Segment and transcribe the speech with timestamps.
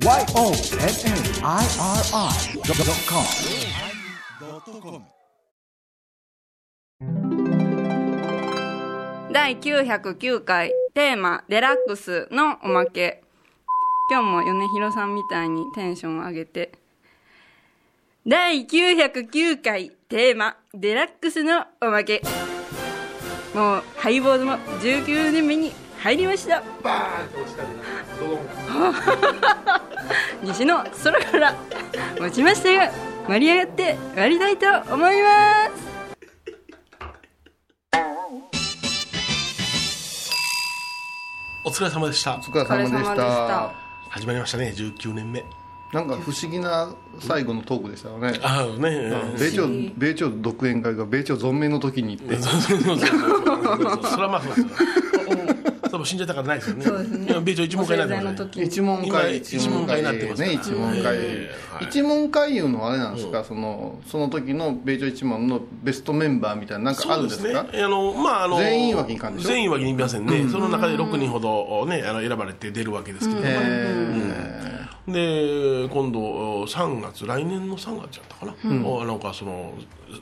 [0.00, 0.22] YONNIRI.com
[9.32, 13.24] 第909回テーマ「デラックス」のおまけ。
[14.08, 16.70] 今日も米広さんみたいにテンション上げて。
[18.24, 22.22] 第909回テーマ「デラックス」のおまけ。
[23.52, 26.62] もうハイボードも19年目に入りました。
[26.84, 27.82] バーンと落ちたでな
[28.20, 29.82] どうも
[30.42, 31.54] 西の空から
[32.20, 32.92] 落ちましたが
[33.26, 35.88] 盛り上がって割りたいと思います。
[41.64, 42.36] お疲れ様でした。
[42.36, 43.14] お疲れ様でした。
[43.16, 43.74] た。
[44.08, 44.72] 始まりましたね。
[44.74, 45.44] 19年目。
[45.92, 48.32] なんか不思議な最後のトークでしたよね。
[48.42, 49.12] ああね。
[49.38, 52.36] 米朝米朝独演会が米朝存命の時に行って。
[52.40, 54.00] そうそうそうそうそう。
[54.10, 55.07] それはまあそうですよ
[55.98, 56.84] それも死んじゃったからないですよね。
[56.84, 57.40] そうですね。
[57.42, 58.62] 米朝一問会になってますねお生の時。
[58.62, 59.36] 一問今会。
[59.38, 61.18] 一問会になってますね一問会、
[61.82, 67.64] 一問会いうのはあれなんですか、そのその時の米朝一問のベストメンバーみたいななんかあるんですか？
[67.64, 67.82] ね。
[67.82, 69.48] あのまああの全員わけにいかんでしょ？
[69.48, 74.67] 全員わけにいきませんね、その中で6人ほどねあの選ばれて出るわけですけども、え
[75.12, 79.72] で今度3月来年の3月やったかな、おなんかその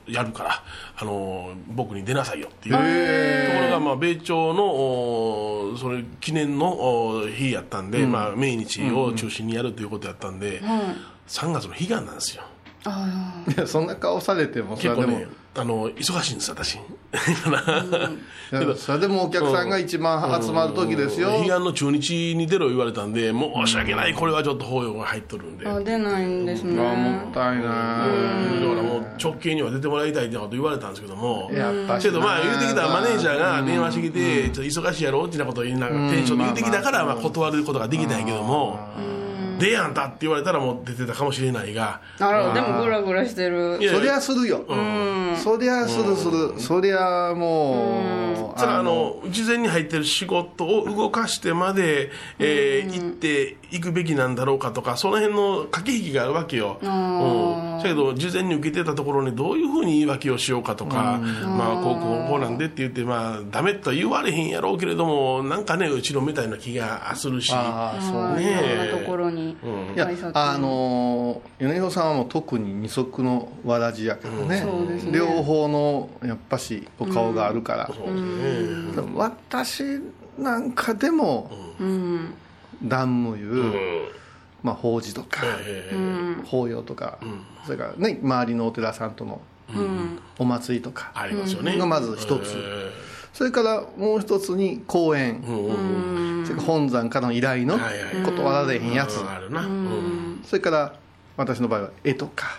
[0.06, 0.62] やるから
[0.96, 2.74] あの僕に出なさいよっていう。
[2.74, 10.60] ところが、まあ、米朝のおそれ記念のお日やったんで、まあ、命日を中心にやるということやったんで、
[11.26, 12.42] 3月の悲願なんですよ
[13.66, 16.78] そんな顔されてもそれでも、結構ねあの忙しいんです私。
[18.76, 25.66] それでもお客さんが一番集まる時ですよ、悲願の中日に出ろ言われたんで申し訳ないこれはちょっと法要が入っとるんで。
[25.66, 26.78] あ出ないんですね。
[26.78, 31.50] あもったいなだからもう直系には出てもらいたいってこと言われたんですけども。
[31.50, 38.78] いやっぱしけどまあ言うてきたマネージャーが電話してきてちょっと忙しいやろってなことを言いながらテンションで言うてきたからまあ断ることができないけども
[39.58, 42.00] 出やんたって言われたらもう出てたかもしれないが。
[42.18, 42.54] なるほど。
[42.54, 43.78] でもグラグラしてる。
[43.80, 44.64] いやそりゃするよ、
[45.36, 67.52] そりゃするする、そりゃもう、ただあの事前に入ってる仕事を動かしてまで、えー行っていくべきなんだろうかとかその辺の駆け引きがあるわけよ、うん、だけど事前に受けてたところにどういうふうに言い訳をしようかとか、まあこうこうこうなんでって言ってまあダメとは言われへんやろうけれどもなんかねうちのみたいな気がするし。
[67.52, 69.56] ああそうはいねいろんなところに
[69.94, 78.92] いやあの米広さんはもう特に二足のわらじやからね,、そうですね両方のやっぱしお顔があるから、そうですね。
[78.96, 79.82] でも私
[80.38, 81.50] なんかでも
[81.80, 82.34] うん
[82.82, 84.08] 段無湯、うん
[84.62, 87.18] まあ、法事とか、えうん法要とか、
[87.64, 89.40] それからね周りのお寺さんとの
[89.74, 92.54] うんお祭りとか、ーありますよね、がまず一つ。
[92.56, 95.66] えそれからもう一つに講演、ーうん。
[95.66, 97.76] うんうんそれから本山からの依頼の
[98.24, 99.30] 断られへんやつ、うん。
[99.30, 99.62] あるな。
[99.62, 100.40] うん。
[100.44, 100.94] それから
[101.36, 102.56] 私の場合は絵とか、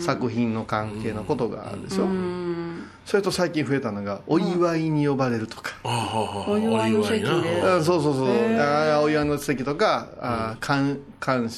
[0.00, 2.84] 作品の関係のことがあるでしょ、うん。
[3.04, 8.28] それと最近増えたのがお祝いに呼ばれるとか、お祝いの席そうそうそう。
[8.58, 11.50] あーお祝いの席とか、あーかん。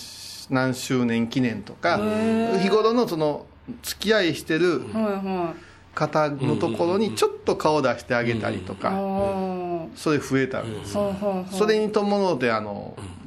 [0.48, 1.98] 何周年記念とか
[2.62, 3.46] 日頃のその
[3.82, 4.80] 付き合いしてる
[5.92, 10.72] 方のところにちょっと顔出してあげたりとあか、あそれ増えたん。
[10.72, 10.92] です、
[11.50, 13.25] それに伴ってあの、うん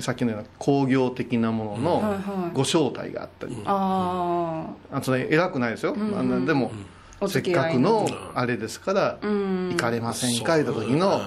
[0.00, 6.70] さっきのような工業的なもののご招待があったり、ああそれ偉くないですよ、あのでも、
[7.20, 9.70] おせっかくのあれですから、ん。
[9.70, 11.20] 行かれませんかいた時の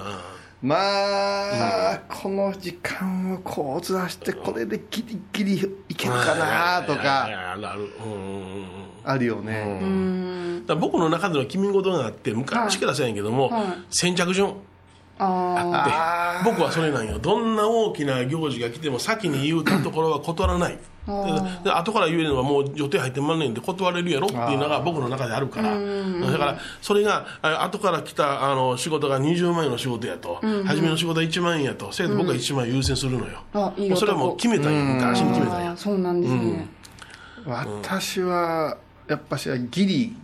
[0.62, 5.54] まあ、この時間をこうずらしてこれでギリギリ
[5.88, 7.26] いけるかなとか。
[7.28, 7.56] や
[9.04, 10.64] あるよね、あうん。
[10.64, 13.64] だ僕の中での決め事があって昔からそうやんけども、はい。
[13.90, 14.54] 先着順
[15.22, 17.18] ああ僕はそれなんよ。
[17.18, 20.78] どんな大きな行事が来ても先に言うたところは断らない。
[21.06, 31.92] でで後から言えるのはもう予定入ってまんねんで断れるやろっていうのが僕の中であるからだからそれがあ後から来たあの仕事が20万円の仕事やと、初めの仕事は1万円やと。
[31.92, 34.80] せやと僕は1万円優先するのよ、うそれはもう決めたんや。
[34.94, 35.76] 昔に決めたんや。
[35.76, 36.68] そうなんですね。
[37.44, 38.76] 私は
[39.08, 40.16] やっぱしギリ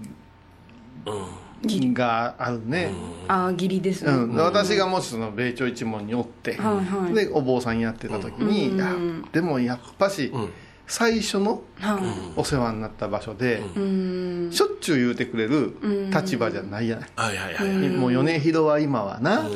[1.92, 2.92] があるね、
[3.26, 4.12] ああ義理ですね。
[4.12, 4.34] うん。
[4.36, 7.14] 私がもしその米朝一門におって、はいはい。
[7.14, 8.94] でお坊さんやってた時に、いや
[9.32, 10.32] でもやっぱし、
[10.86, 12.02] 最初のはい。
[12.36, 14.48] お世話になった場所で、うん。
[14.52, 15.76] しょっちゅう言うてくれる
[16.14, 17.54] 立場じゃないやない、はいはい。
[17.54, 19.52] はい、もう米広は今はな、はい。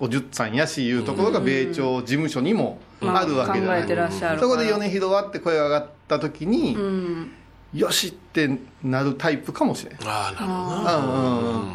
[0.00, 7.30] おじゅっさんやしいうところが米朝事務所にもあるわけじゃない、考えてらっしゃるそこで米広はって声が上がった時に、うん
[7.74, 8.50] よしって
[8.82, 10.96] なるタイプかもしれないああなるほどな。
[10.96, 11.68] うんうんうん。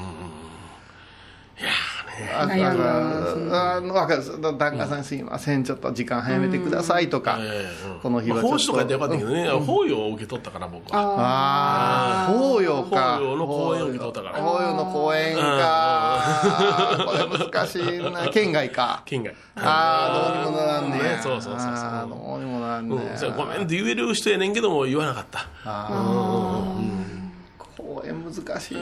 [1.57, 1.94] いやー
[2.37, 4.23] あのわかる。
[4.57, 5.63] 檀家さんすいません。
[5.63, 7.39] ちょっと時間早めてくださいとか、
[8.01, 8.47] この日はちょっと。
[8.47, 13.17] まあ奉仕とかやってよかったけどね、法要を受け取ったから僕はああ法要か。
[13.17, 14.43] 法要の講演を受け取ったから。
[14.43, 16.19] 法要の講演か。
[17.05, 18.27] これ難しいな。
[18.31, 19.01] 県外か。
[19.05, 19.35] 県外。
[19.57, 21.21] ああどうにもならんねや。
[21.21, 22.09] そうそうそうそう。
[22.09, 22.95] どうにもならんね
[23.35, 25.47] ごめんって言える人やねんけども言わなかった
[27.85, 28.81] 講演難しいな。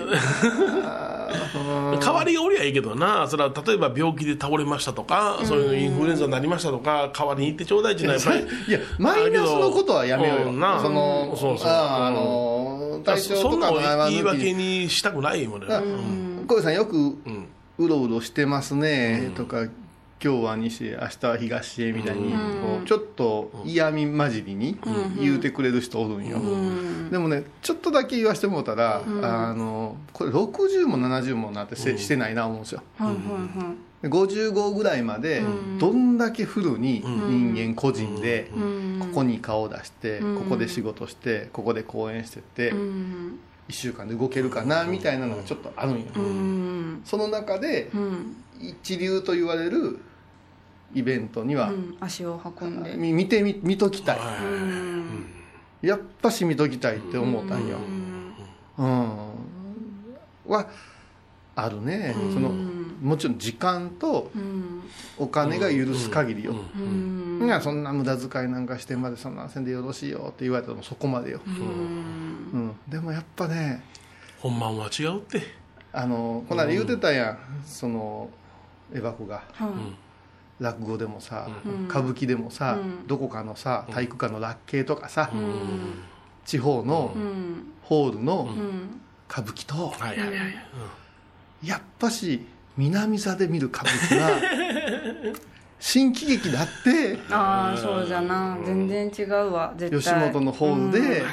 [1.99, 3.27] 代わりがおりゃいいけどな。
[3.27, 15.47] それは例えば病気で倒れましたとか、そういうインフルエンザになりましたとか代わりに行ってちょうだいっていうのはやっぱり いやマイナスのことはやめようよ、うんなそのそうそうああの体調とそんなのかの言い訳にしたくない。
[15.47, 15.61] もん。
[15.61, 16.45] ね、うん。
[16.47, 17.47] 小池さんよくうん
[17.79, 19.65] うろうろしてますねとか、
[20.23, 22.37] 今日は西へ明日は東へみたいに、こ
[22.81, 24.77] うちょっと嫌味混じりに
[25.19, 26.39] 言うてくれる人おるんよ、
[27.11, 32.81] でもねちょっとだけ言わせてもらったら、あのこれ60も70もなってせ、してないな思うんですよ。
[32.97, 34.03] はいはいはい。
[34.03, 35.43] で55ぐらいまで
[35.77, 38.49] どんだけフルに人間個人で
[38.99, 43.39] ここに顔を出してここで仕事してここで講演してってうん。
[43.69, 46.05] 1週間で動けるかなみたいなのがちょっとあるんよ。
[46.15, 47.01] うん。
[47.03, 48.37] その中でうん。
[48.61, 49.99] 一流と言われる
[50.93, 52.95] イベントにはうん足を運んで。
[52.95, 54.19] み見てみ見ときたい。
[54.19, 55.25] うん。
[55.81, 57.77] やっぱし見ときたいって思ったんよ。
[58.77, 59.09] うん。
[60.47, 60.67] は
[61.55, 62.15] あるね。
[62.33, 62.49] その
[63.01, 64.81] もちろん時間とうん。
[65.17, 66.55] お金が許す限りよ。
[66.75, 67.45] うん。
[67.45, 71.53] いやそんな無駄遣いなんかしてまでそんなせんでよろしいよって言われたらもうそこまでよ、うん。
[72.59, 73.83] うん、でもやっぱね
[74.39, 75.63] 本番は違うって。
[75.95, 78.27] あのこの間言うてたやん、その
[78.93, 79.43] エバコが。
[79.53, 79.69] はい
[80.59, 81.87] 落語でもさ、うん。
[81.87, 83.07] 歌舞伎でもさ、うん。
[83.07, 86.03] どこかのさ体育館の落慶とかさ、うん。
[86.45, 87.73] 地方のうん。
[87.83, 88.99] ホールのうん。
[89.29, 90.33] 歌舞伎と、はいはいは
[91.63, 92.45] い、やっぱし
[92.77, 95.33] 南座で見る歌舞伎は
[95.79, 98.57] 新喜劇だってああそうじゃな。
[98.63, 101.23] 全然違うわ絶吉対本のホールで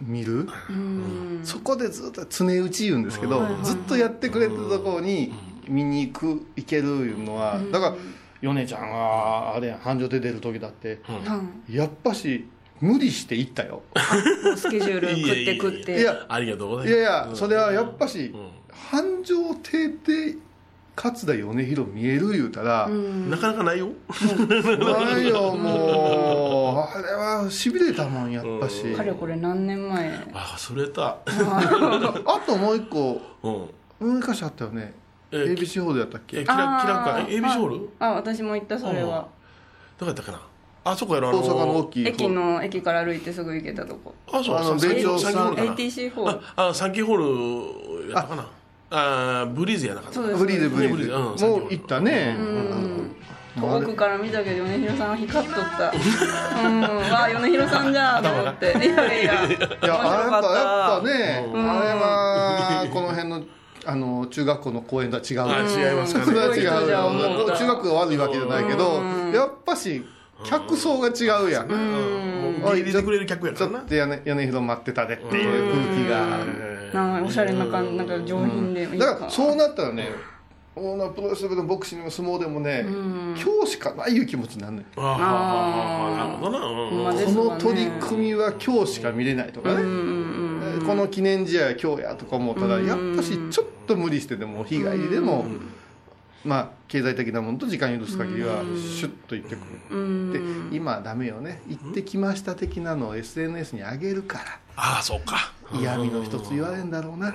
[0.00, 1.40] 見る、うん。
[1.42, 5.32] そこでずっと常打ち言うんですけど、ずっとやってくれてるところに
[5.70, 7.96] 見に行く行けるいうのは、だから
[8.42, 12.48] 米ちゃんがあれやん繁盛で出る時だって、はいやっぱし
[12.80, 13.82] 無理して行ったよ。
[14.56, 16.00] スケジュール 食って食って。
[16.00, 16.90] いやありがとうございます。
[16.90, 18.34] いやいやそれはやっぱし、ん。
[18.72, 20.36] 繁盛亭で
[20.96, 23.88] 勝田米広見える言うたら、なかなかないよ。
[24.38, 26.98] ないよもう。
[26.98, 31.18] あれはしびれたもんやっぱし、かれこれ何年前あそれた。
[31.26, 33.20] あともう一個
[34.00, 34.10] うん。
[34.18, 34.94] 昔あったよね
[35.32, 36.40] え ABC ホールやったっけ？
[36.40, 37.88] えキラキラかえ ABC ホール？
[37.98, 39.28] あ私も行ったそれは。
[39.98, 40.40] どこやったかな？
[40.82, 44.14] あそこやろあの大阪の大きい駅の駅から歩いてすぐ行けたとこ。
[44.32, 46.40] あそうあのさ米朝サンキーホールかな？ATC ホール。
[46.56, 48.48] ああサンキーホールやったかな？
[48.90, 49.46] あ。
[49.46, 50.14] ブリーズやなかった。
[50.14, 50.38] そうです。
[50.38, 50.96] フリーでブリーズ。
[50.96, 52.36] ブリーズうんもう行ったね。
[53.56, 55.92] もうあれ奥から見たけど米広さんは光っとった。
[56.66, 56.80] うん。
[56.80, 58.66] わあ米広さんじゃんと思って。
[58.66, 63.42] いやいやいやあれやっぱやっぱねうんあれはこの辺の
[63.86, 65.40] あの中学校の公園とは違う。
[65.42, 66.70] あ違いますかそれはね違う。
[67.56, 69.02] 中学が悪いわけじゃないけど
[69.34, 70.04] やっぱし
[70.44, 71.68] 客層が違うやん。
[72.62, 75.72] 入れてくれる客やちょっと屋根屋根広待ってたでっていう。
[75.72, 80.08] 空気がおしゃれな感じなんか上品でだからそうなったらね
[80.76, 83.34] オーナープロレスでもボクシングも相撲でもね今
[83.64, 84.84] 日しかないいう気持ちになるねん。
[84.96, 87.12] ああなるほどな。
[87.24, 90.19] この取り組みは今日しか見れないとかね、えー
[90.90, 95.46] この記念試合は今日やとか思ったらやっぱしちょっと無理してでも日帰りでも
[96.44, 100.32] まあ経済的なものと時間許す限りはシュッと行ってくる。
[100.70, 101.62] で今はダメよね。
[101.68, 104.44] 行ってきました的なのを SNS に上げるから
[104.74, 105.52] ああそうか。
[105.72, 107.32] 嫌味の一つ言われんだろうな。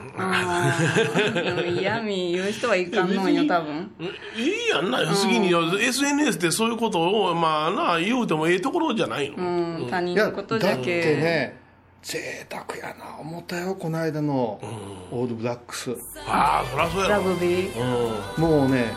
[1.79, 3.91] 嫌味言う人はいかんのんよ多分。
[4.35, 11.64] いいやんな次に SNS ってそういうことをまあな言うてもええところじゃないの、うん他人のことじゃだってけね
[12.05, 13.17] 贅沢やな。
[13.19, 14.59] 思ったよこの間の。
[15.11, 15.97] オールブラックス。
[16.27, 18.37] ああそりゃそうやラろグビー。
[18.37, 18.43] うん。
[18.43, 18.93] もうね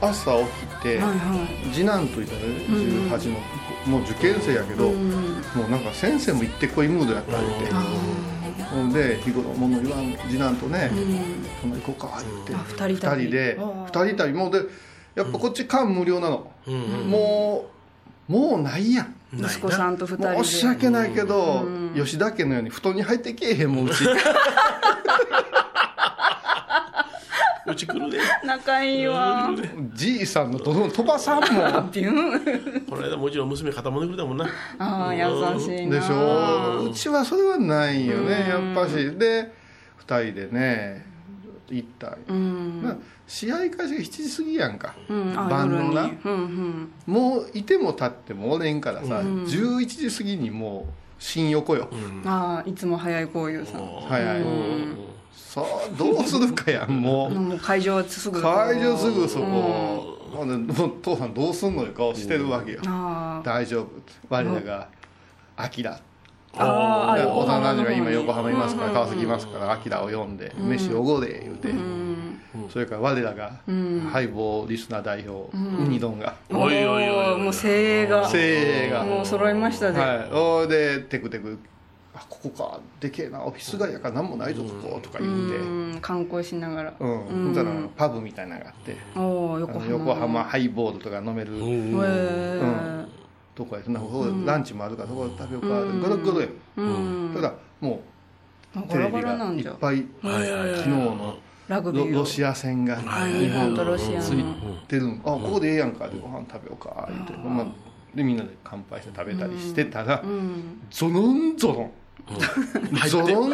[0.00, 1.74] 朝起きて、はいはい。
[1.74, 3.38] 次男といったらね18の、
[3.86, 10.90] もう受験生やけど、もうなんか先生も行ってこいムードやったりて、ほんで日頃物言わん次男とね
[11.60, 12.54] 「そんな行こうか」って。
[12.54, 13.30] あ二人旅。
[13.30, 13.56] で。
[13.58, 14.62] あー二人旅もうで
[15.16, 17.77] やっぱこっち間無料なの、もう
[18.28, 19.14] もうないやん。
[19.32, 20.44] 息子さんと二人で。
[20.44, 21.66] 申し訳ないけど、
[21.96, 24.04] 吉田家のように布団に入ってけえへんもんうち。
[27.66, 28.18] うち来るで。
[28.44, 29.50] 仲いいわ。
[29.94, 31.90] じいさんのどんどん飛ばさんもん。
[31.90, 32.86] ビュン。
[32.88, 34.46] この間もちろん娘肩もんでくれたもんな。
[34.78, 35.24] ああ優
[35.60, 36.00] しいな。
[36.00, 36.84] でしょ。
[36.90, 38.94] うちはそれはないよねやっぱし。
[38.94, 39.52] で
[40.06, 41.07] 2人でね
[41.70, 42.16] 行った。
[42.28, 42.82] うん。
[42.82, 42.96] な
[43.26, 45.38] 試合開始が7時過ぎやんか、うん。
[45.38, 46.02] あ晩のな。
[46.02, 46.92] うんうん。
[47.06, 51.88] もういても立ってもおれんからさ、11時過ぎにもう新横よ、
[52.24, 53.82] ああいつも早いこういうさん。
[53.82, 54.24] はい。
[54.24, 54.44] はい、
[55.34, 57.30] さあどうするかやんもう。
[57.34, 63.88] もう会場はすぐ会場すぐそこ、ほんう父さんどうすんのよ顔してるわけよ、あ大丈夫。
[64.28, 64.88] 我らが
[65.56, 66.00] 「アキラ」
[66.56, 71.68] あああ幼馴染が今横浜浜いますから川崎いますから「アキラ」を呼んで「飯おごれ」言うて、
[72.70, 73.60] それから我らが
[74.10, 76.34] ハイボーリスナー代表、ウニ丼が。
[76.50, 78.28] おいおいおいもう精鋭が。
[78.28, 79.04] 精鋭が。
[79.04, 80.30] もう揃いましたで、はい。
[80.32, 81.58] おいでテクテク
[82.14, 82.80] 「あここか。
[83.00, 83.44] でけえな。
[83.44, 85.56] オフィス街やから何もないぞここ」とか言って。
[85.56, 85.98] うん。
[86.00, 86.94] 観光しながら。
[86.98, 87.18] うん。
[87.18, 88.96] ほんだらパブみたいなのがあって。
[89.16, 89.84] おおあ横浜。
[89.84, 91.54] の横浜ハイボールとか飲める。
[91.54, 93.04] へえ
[93.58, 97.30] とこやそんなそこランチもあるからそこで食べようかってゴロゴロやうん。
[97.34, 98.00] ただも
[98.76, 102.06] あうテレビがいっぱい昨日のラグビーを。
[102.06, 104.54] ロロシア戦が日本とロシアついの
[104.86, 107.66] てるんあここでええやんかでご飯食べようか言ってまあ
[108.14, 110.80] でみんなで乾杯して食べたりしてたらうん。
[110.90, 111.90] ゾロンゾロン。
[113.08, 113.50] ゾロンゾロン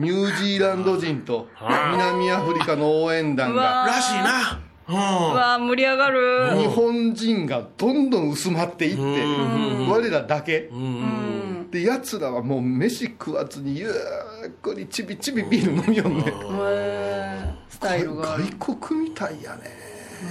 [0.00, 3.84] ニュージーランド人と南アフリカの応援団が。
[3.86, 6.56] らしいなうわ盛り上がる。
[6.58, 10.68] 日本人がどんどん薄まっていって我らだけ。
[10.72, 10.78] うん。
[10.78, 18.38] うんでやつらはもう飯食わずにゆっくりちびちびビール飲みよんねへえスタイルが。
[18.38, 19.62] 外国みたいやね。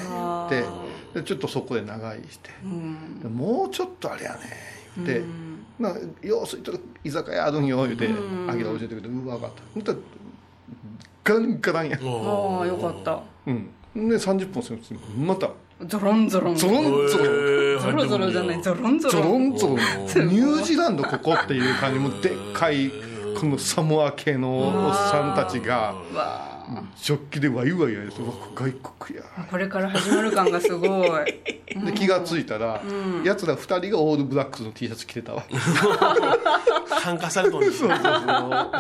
[0.10, 0.64] あって。
[1.20, 2.50] でちょっとそこで長居して、
[3.22, 4.40] でもうちょっとあれやね。
[4.98, 5.24] 言って
[5.78, 5.90] 「な
[6.22, 8.08] ようすいとる居酒屋あるんよ」言うて
[8.48, 9.96] あげら教えてくれて「うわ分かった」ほんと
[11.24, 12.00] ガンガランや。
[12.02, 13.22] ああよかった。
[13.48, 15.50] うんで30分過ぎてまた。
[15.86, 16.56] ゾロンゾロン。
[16.56, 17.80] ゾロンゾロン。
[17.80, 18.62] ゾロゾロじゃない。
[18.62, 19.32] ゾロンゾゾロン。
[19.32, 19.78] ロンゾロン。
[20.28, 22.92] ニュージーランドここっていう感じもでっかい
[23.40, 26.54] このサモア系のおっさんたちがうわ
[26.96, 28.24] ジョッキでワイワイやると
[28.56, 29.26] 外国や。
[29.50, 31.26] これから始まる感がすごい。
[31.86, 32.82] で気が付いたら、
[33.24, 35.44] やつら2人がオールブラックスの T シャツ着てたわ。
[37.02, 38.72] 参加されとんです そうそうそう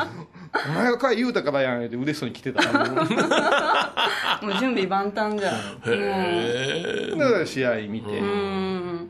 [0.67, 2.61] お前が買い言うたからやんって嬉しそうに着てた。
[2.61, 2.83] わ
[4.41, 5.55] もう準備万端じゃん。
[5.55, 9.09] へえだから試合見て、うん。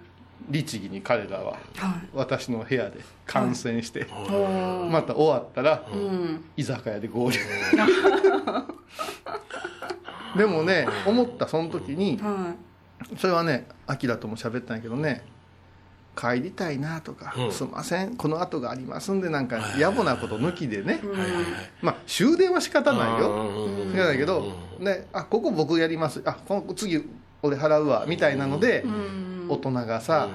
[0.49, 1.59] 律儀に彼らははい。
[2.13, 6.45] 私の部屋で観戦して、おまた終わったら、うん。
[6.57, 7.37] 居酒屋で合流。
[10.35, 12.55] でもね思ったその時には
[13.17, 15.23] それはねアキラとも喋ったんやけどね
[16.15, 17.51] 帰りたいなとか、うん。
[17.51, 18.15] すいません。
[18.15, 21.43] この後がありますんでなんか野暮なこと抜きでね、はいはいはい。
[21.81, 23.31] まあ終電は仕方ないよ。
[23.31, 26.21] うんそうだけど、ね、あここ僕やります。
[26.25, 27.03] あこの次
[27.41, 28.05] 俺払うわ。
[28.07, 28.85] みたいなので、
[29.49, 30.29] 大人がさ、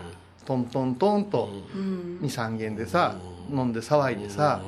[0.45, 2.19] トントントンというん。
[2.23, 3.17] 23軒でさ、
[3.51, 4.63] 飲んで騒いでさ、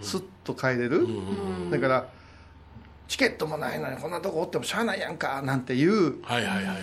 [0.00, 1.06] スッと帰れる、
[1.70, 2.06] だから
[3.10, 6.76] チケットもないのにこんなとこおってもしゃあないやんかなんていうはいはいはいはい。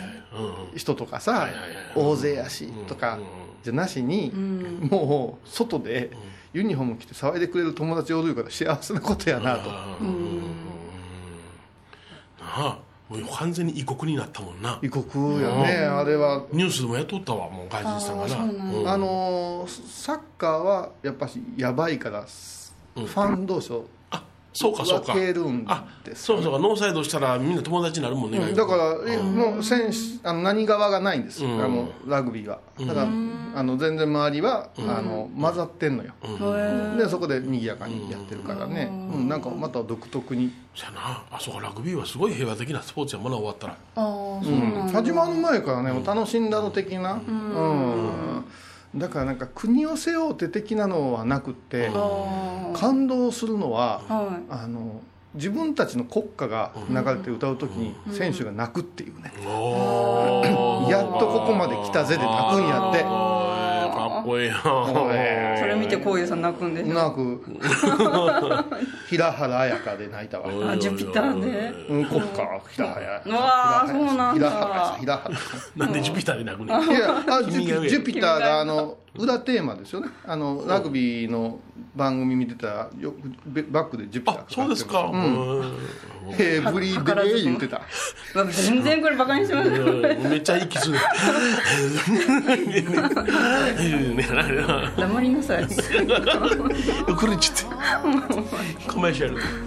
[0.74, 1.48] うん人とかさ、
[1.96, 3.18] 大勢やしとか、
[3.64, 4.30] じゃなしに、
[4.92, 6.12] もう外で
[6.52, 9.78] ユニフォーム着て騒いでくれる友達おるから幸せなことやなと、な
[12.42, 14.80] あもう完全に異国になったもんな。
[14.84, 16.44] 異国やね、あれは。
[16.52, 18.94] ニュースでもやっとったわもう外人さんがな。
[18.94, 23.97] あのーサッカーはやっぱしやばいから、ファン同士をあ
[24.58, 25.14] そうかそうか。
[25.14, 26.60] 分けるんあですそうかそうか。
[26.60, 31.64] ノーサイドしたらみんな友達になるもんね、だから、えもう選手あの何側がないんです、うん。
[31.64, 36.14] あのラグビーはだから、あの全然周りは、あの混ざってんのよ、
[36.98, 39.28] でそこで賑やかにやってるからね、うん。
[39.30, 41.24] なんかまた独特に、そやな。
[41.32, 41.62] あそうか。
[41.62, 43.74] ラグビーはすごい平和的なスポーツやもんな終わったら。
[43.74, 44.04] ああ
[44.44, 48.46] そうん始まる前からねもう楽しんだの的な、うん
[48.98, 54.42] だからなんか国を背負うて的なのはなくって、あ感動するのは、あはい。
[54.50, 55.02] あの
[55.34, 63.04] 自分たちの国歌が流れて歌う時に選手が泣くっていうね、おやっとここまで来たぜで泣くんやって
[64.10, 64.58] かっこいいな。
[64.64, 66.94] それ見てこういうさん泣くんでしょ？
[66.94, 67.42] 泣く。
[69.10, 73.22] 平原綾香で泣いたわ、あジュピターでうん、国歌平原。
[73.26, 74.50] うわーそうなんだ。
[74.50, 74.98] 平原。
[75.00, 75.38] 平原。
[75.78, 80.10] なんでジュピターで泣くねんいやジュピターがあの裏テーマですよね。
[80.26, 81.60] あのラグビーの
[81.96, 83.14] 番組見てたらよ
[83.70, 85.02] バックでジュピターあそうですか。
[85.02, 85.78] うんうん。
[86.34, 86.72] ヘー。
[86.72, 87.82] ブリーベレー言ってた。
[88.52, 89.70] 全然これバカにしてます。
[89.70, 89.86] よ
[90.30, 91.00] めっちゃ息する。
[94.98, 95.68] 黙りなさい。
[95.68, 95.72] こ
[97.28, 97.72] れちょっ
[98.28, 98.38] と
[98.94, 99.67] コマーシャル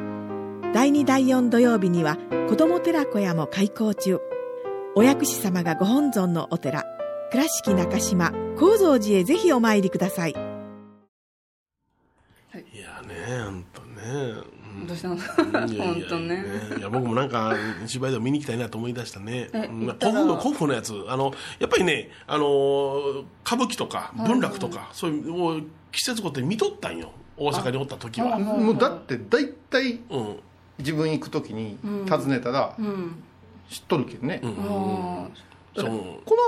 [0.73, 2.17] 第2第4土曜日には
[2.49, 4.19] 子ども寺小屋も開校中。
[4.95, 6.83] お薬師様がご本尊のお寺
[7.31, 10.31] 倉敷中島・高蔵寺へぜひお参りください。
[10.31, 10.33] い。
[10.33, 10.41] や
[13.07, 14.01] ね本当ね。
[14.03, 14.05] う
[14.83, 15.15] んどうしたの？
[15.67, 16.45] いやいや本当ね
[16.77, 17.53] いや僕もなんか
[17.85, 20.93] 芝居でも見に行きたいなと思い出したね古風の古風のやつ。
[21.07, 25.61] あのやっぱりねあのー歌舞伎とか文楽とか、そういうもう
[25.91, 27.11] 季節ごとに見とったんよ。
[27.37, 28.37] 大阪におった時は。
[28.39, 30.39] もうだって大体うん
[30.81, 31.77] 自分行く時に
[32.09, 33.23] 訪ねたらうん。
[33.69, 35.29] 知っとるけんね、この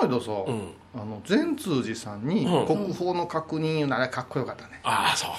[0.02, 0.74] 間さ、うん。
[0.94, 2.68] あの善通寺さんにうん。
[2.68, 5.32] 国宝の確認あれかっこよかったね、ああそう。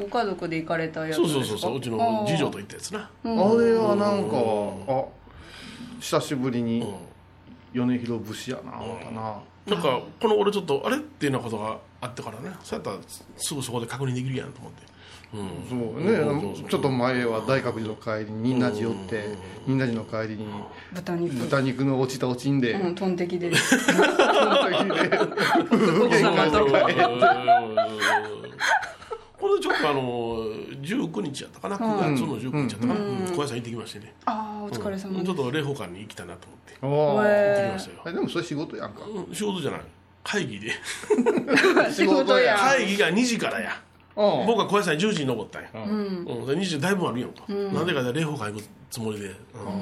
[0.00, 2.98] ご家族で行かれたやつそうですかそうそうそううちの次女と行ったやつな。
[3.00, 4.36] あれはなんか、
[4.88, 5.04] あ
[6.00, 6.94] 久しぶりにうん。
[7.74, 9.34] 米広節やな思ったな、
[9.66, 12.54] なんかこの俺ちょっとあれっていうようなことがあってからね。
[12.62, 12.96] そうやったら
[13.36, 14.82] すぐそこで確認できるやんと思って。
[15.34, 15.48] うん。
[15.68, 19.24] そうね、ちょっと前は大覚寺の帰りに仁和寺寄って
[19.66, 20.46] 仁和寺の帰りに
[20.92, 21.34] 豚肉。
[21.34, 25.18] 豚肉の落ちた落ちんで、うんトンテキでその時で
[25.98, 26.76] 奥様とこ。
[29.54, 30.46] れちょっとあの
[30.84, 32.94] 19日やったかな？9月の19日やったかな？
[32.94, 33.34] うん。
[33.34, 34.14] 小屋さん行ってきましてね。
[34.26, 35.24] ああお疲れ様うん。
[35.24, 36.74] ちょっと霊宝館に行きたいなと思って。
[36.80, 38.02] 行ってきましたよ。
[38.04, 39.02] あでもそれ仕事やんか。
[39.04, 39.80] うん仕事じゃない。
[40.22, 40.72] 会議で
[41.92, 43.70] 仕事や会議が2時からや。
[43.70, 45.70] うん僕は小屋さんに10時に登ったんや。
[45.74, 45.82] うん。
[45.82, 49.34] うん、で20だいぶあるやんか、なんでかで霊宝館行くつもりで、うん。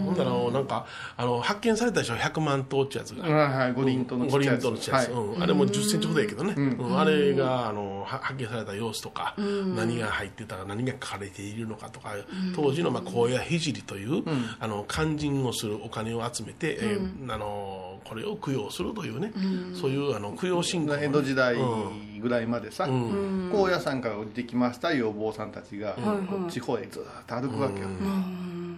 [0.04, 0.86] ほんだらなんか
[1.16, 3.72] あの発見されたでしょ100万頭ってやつが、はいはい。
[3.74, 5.12] 五輪とのち五輪っちゃいやつ。
[5.40, 6.98] あれも1 0ンチほどやけどね、うん。
[6.98, 9.34] あれがあのは発見された様子とか、
[9.76, 12.14] 何が入ってたか何が書かれているのかとか、
[12.54, 14.24] 当時のまあ高野聖という、
[14.58, 19.32] あの勧進をするお金を集めて、えーあのこれを供養するというね、
[19.74, 20.92] そういうあの供養信仰。
[20.92, 23.50] をね江戸時代うんぐらいまでさ、ん。
[23.52, 27.88] 高野山から降りてきましたいうお坊さんたちが、ん地方へずっと歩くわけよ、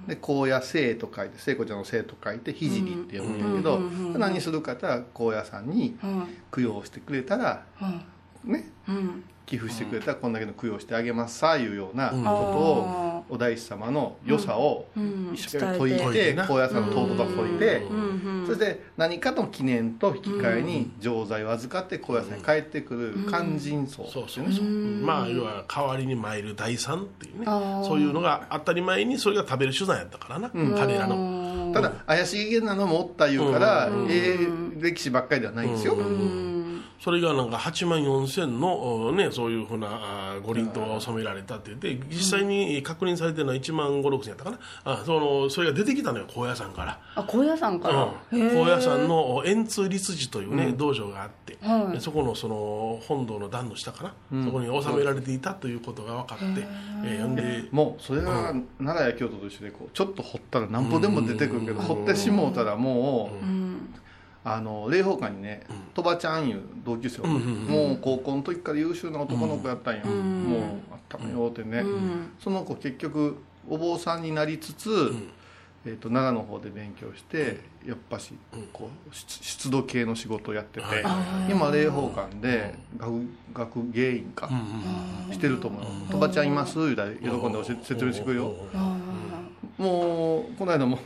[0.07, 3.79] で高野聖と書いて聖子ちゃんの聖と書いて聖って読むんやけど、
[4.19, 7.65] 何するかって高野山にうん供養してくれたら
[8.45, 8.71] うんね。
[8.89, 15.31] うん寄付してくれたらこんだけの供養してあげますさいうようなことうんをお大師様の良さをうん。
[15.35, 17.83] 一生懸命解いて高野山の尊さを解いて
[18.47, 27.47] そして何かの記念と引き換えに錠剤を預かって高野山に帰ってくる勧進層そうそうそう、まあ要は代わりに参る第三っていうね。
[27.47, 31.73] そういうのが当たり前にそれが食べる手段やったからな、彼らの。
[31.75, 34.39] ただ怪しげなのもおったいうからええ
[34.81, 35.95] 歴史ばっかりではないんですよ。
[35.95, 36.54] うん
[37.05, 44.59] それがなんか8万4千の、おね、そういうふうな五輪塔が収められたって言って実際に確認されてるのは1万5 6千やったかな。
[44.85, 46.99] あそのそれが出てきたのよ高野山から。
[47.15, 48.09] あ高野山から？
[48.33, 48.51] うん。
[48.57, 51.93] 高野山の円通律寺というね、道場があって、はい。
[51.93, 56.67] でそこのその本堂の段の下かな、そこに収められていたということが分かって、
[57.05, 57.69] えーほんで。
[57.71, 63.45] もうそれは奈良や京都と一緒でこうちょっと掘ったらなんぼでも出てくるけど掘ってしもうたらもう
[64.47, 65.63] あの霊宝館にね
[65.95, 70.05] 鳥羽ちゃんいう同級生おるもう高校の時から優秀な男の子やったんよ。
[70.05, 71.83] もうあったのよってね。
[72.39, 75.15] その子結局お坊さんになりつつ
[75.87, 78.33] えー、と奈良の方で勉強してやっぱし
[78.73, 81.53] こう出出土系の仕事をやっててはい。
[81.53, 84.49] 今霊宝館で学学芸員か
[85.31, 88.55] してると思うよ「鳥羽ちゃんいます?」言うたら喜んで教え説明してくれるよ
[89.77, 90.99] もうこの間も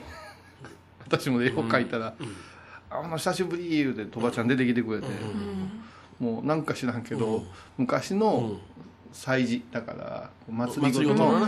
[1.04, 2.14] 私も絵を描いたら
[2.90, 5.06] 「あの久しぶり」言うて鳥羽ちゃん出てきてくれて。
[6.20, 7.44] もうなんか知らんけど
[7.76, 8.56] 昔の
[9.12, 11.46] 祭事だから祭りごとの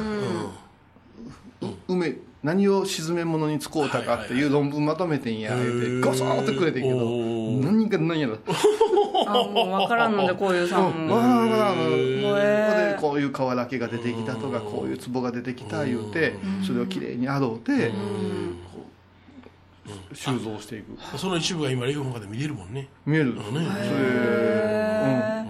[1.88, 6.96] 梅何を沈め物に使うたかっていう論文まとめてんや言うてゴソーってくれてんけど
[7.68, 8.38] 何が何やろ。
[9.26, 10.92] あもう分からんのでこういうさん。
[10.92, 11.76] からん。
[12.94, 16.35] でこういう瓦だけが出てきたとかこういう壺が出てきた言うて
[16.66, 17.92] それをきれいに洗うて
[20.12, 20.96] 収蔵していく。
[21.18, 22.88] その一部が今霊宝館で見れるもんね。
[23.07, 23.35] 見える。
[23.35, 23.42] ね。
[23.42, 23.64] それう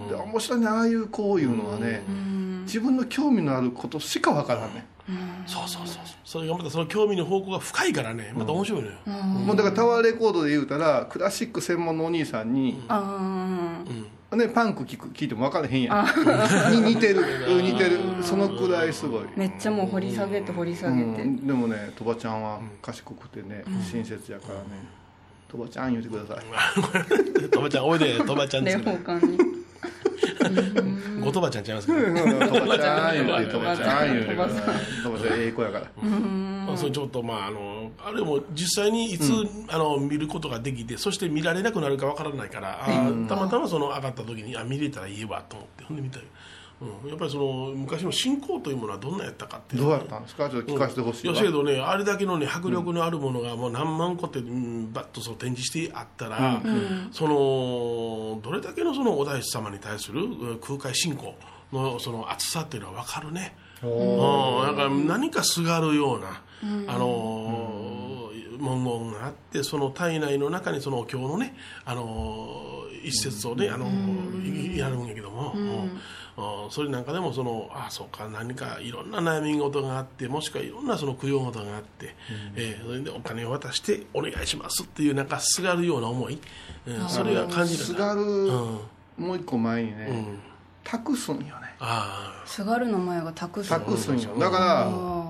[0.05, 0.07] ん。
[0.09, 0.67] で面白いね。
[0.67, 2.03] ああいうこういうのはね
[2.63, 4.85] 自分の興味のあることしかわからんね。
[5.45, 6.15] そうそうそうそう。
[6.23, 8.31] それがまたその興味の方向が深いからね。
[8.35, 13.83] また面白いのよ、もうだからタワーレコードで言うたらクラシック専門のお兄さんにあ
[14.35, 16.71] ね、パンク聞く聞いても分からへんやん。
[16.71, 17.21] に似てる。
[17.49, 17.99] う ん似てる。
[18.21, 21.21] そのくらいすごい、ーめっちゃもう掘り下げて掘り下げて。
[21.21, 25.01] うん、でもね鳥羽ちゃんは賢くてね、親切やからね。
[25.49, 27.49] 鳥羽ちゃん言うてください。
[27.51, 29.37] とばちゃんおいでとばちゃんで霊すから宝館に
[31.21, 34.31] 後鳥羽ちゃんちゃいますけど、うんとばちゃん言うてとばちゃん言うて。
[34.31, 36.77] とばちゃんとばちゃんええ子やから。
[36.77, 39.31] それちょっとまああのあれも実際にいつ、
[39.67, 42.87] あの見ることができてそして見られなくなるかわからないから、
[43.27, 46.25] たまたまその上がった時にあ見れたらいいわと思ってほんで見たよ、
[47.03, 49.83] うん、やっぱりその昔の信仰というものはどんなやったかっていう。
[49.83, 50.49] どのはうやったんですか？
[50.49, 56.59] ちょっと聞かせてほしいわやせやけどねあれだけのね迫力のあるものがもう何万個って、うん、バッとそう展示してあったら、
[57.11, 61.35] そのどれだけのそのお大師様に対するうん空海信仰
[61.71, 63.55] のその厚さっていうのは分かるね。
[63.83, 64.17] うん、
[64.63, 66.41] なんか何かすがるような、
[66.87, 67.60] あのー
[68.61, 75.99] 文言があってその体内の中にそのお経のね、あのー一節をね、あのーやるんやけども、うん。
[76.69, 82.15] それなんかでもそのあそうか何かいろんな悩み事があってもしくはいろんなその供養事があって、
[82.55, 86.39] えーそれでお金を渡してお願いしますっていうなんかすがるような思い、
[86.85, 88.79] うんそれが感じるすがるうん。
[89.17, 90.39] もう一個前にねうん、
[90.83, 91.51] 託すんよね。
[91.79, 94.35] あすがるの前が託す託すんよ。
[94.39, 94.89] だかあらあ「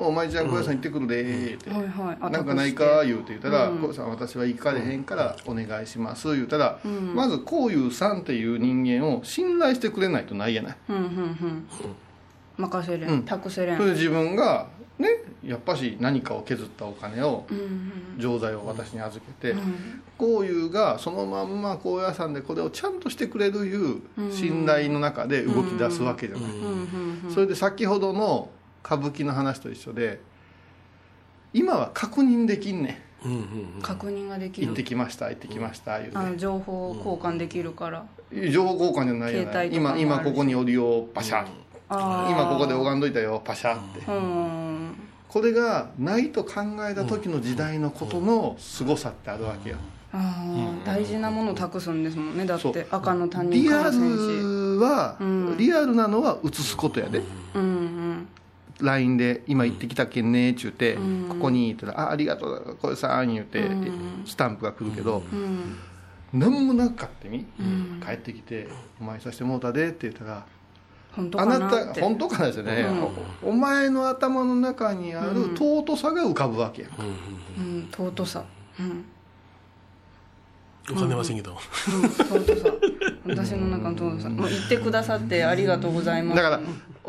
[0.00, 2.18] お前ちゃん小屋さん行ってくるで」ってはいはい。
[2.20, 2.84] あなんかないか？
[2.84, 3.78] 託言うて言ったら「うん。
[3.78, 7.14] 小屋さん私は行かれへんからお願いします」言うたらん。
[7.14, 10.76] まずこういうさんっていう人間を信頼してくれないとないやない。
[10.88, 11.66] うんうんうん。
[12.56, 13.16] 任せれうん。
[13.18, 13.76] ん託せれん。
[13.76, 15.08] それで自分がね
[15.44, 17.92] やっぱし何かを削ったお金をうんうん。
[18.18, 20.02] 錠剤を私に預けてうん。
[20.16, 27.30] こういうがそのまんま高野山でこれをちゃんとしてくれるいう信頼の中で動き出すわけじゃない、うんうんうん。
[27.32, 28.50] それで先ほどの
[28.88, 30.20] 歌舞伎の話と一緒で
[31.52, 33.38] 今は確認できんねあうんうん
[33.76, 33.82] うん。
[33.82, 34.68] 確認ができる。
[34.68, 36.16] ん行ってきました行ってきました言うて。
[36.18, 38.04] あ情報交換できるから。
[38.50, 40.02] 情報交換じゃないやない携帯とかもあるし。
[40.02, 41.44] 今今ここにおるよパシャ。
[41.88, 42.30] あー。
[42.30, 44.10] 今ここで拝んどいたよパシャって。
[44.10, 44.94] うん。
[45.28, 49.76] これがないと考えた時の時代のことの凄さってあるわけよ。
[50.12, 50.86] あー。
[50.86, 52.46] 大事なものを託すんですもんね。
[52.46, 55.56] だって赤の他人リアルはうん。
[55.58, 57.22] リアルなのは映すことやで。
[57.54, 58.28] うんうん
[58.80, 64.22] LINE で「今行ってきたけんね」っちゅうてうん「ここに」言ったら「あありがとうこれさん」言うてうん。
[64.24, 65.76] スタンプが来るけどうん。
[66.32, 68.02] 何もなかってみうん。
[68.04, 68.68] 帰ってきて
[69.00, 70.46] 「お前さしてもうたで」って言ったら
[71.12, 72.86] 本当あなた本当かなですよね。
[73.42, 76.88] おお前の頭の中にある尊さが浮かぶわけや
[77.58, 77.88] うん。
[77.90, 78.44] 尊さ。
[78.78, 79.04] うん。
[80.90, 82.08] お金はせんけど、うん。
[82.08, 82.68] 尊さ。
[83.26, 84.28] 私の中の尊さ。
[84.28, 86.36] もう言ってくださってありがとうございます。
[86.36, 86.60] だから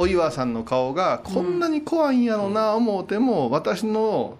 [0.01, 4.38] お岩さんの顔がこんなに怖いんやろな思うても私の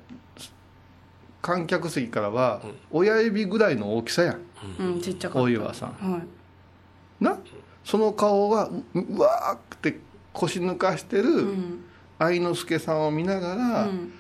[1.42, 4.40] 観客席からは親指ぐらいの大きさやん。
[4.80, 5.02] うん。
[5.02, 5.42] ちっちゃかった。
[5.42, 5.90] お岩さん。
[5.90, 7.24] はい。
[7.24, 7.38] な？
[7.84, 10.00] その顔がううわーって
[10.32, 11.84] 腰抜かしてるうん。
[12.18, 14.14] 愛之助さんを見ながうらん。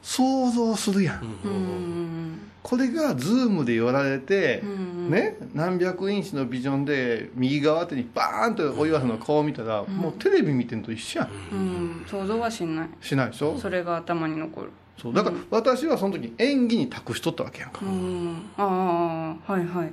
[0.00, 11.30] 想像するやん、うんこれがズームで寄られて、うんね何百インチのビジョンで右側手にバーンとお岩さんの顔を見たら、もうテレビ見てんと一緒やん。
[11.50, 12.04] うん。
[12.06, 12.88] 想像はしない。
[13.00, 13.56] しないでしょ？
[13.58, 14.70] それが頭に残る。
[15.00, 15.14] そう。
[15.14, 18.36] だから私はその時演技に託しとったわけやんか、うん。
[18.58, 19.92] ああはいはい。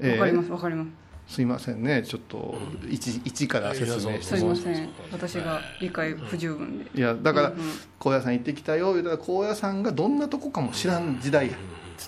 [0.00, 1.34] ええわかりますわかります。
[1.34, 2.02] すいませんね。
[2.02, 2.58] ちょっと
[2.90, 4.88] 一一から説明しすてもいません。
[5.10, 6.90] 私が理解不十分で。
[6.94, 7.62] いやだからうんうん。
[7.98, 11.54] 高野山行ってきたよ言うたら高野山がどんなとこかも知らん時代や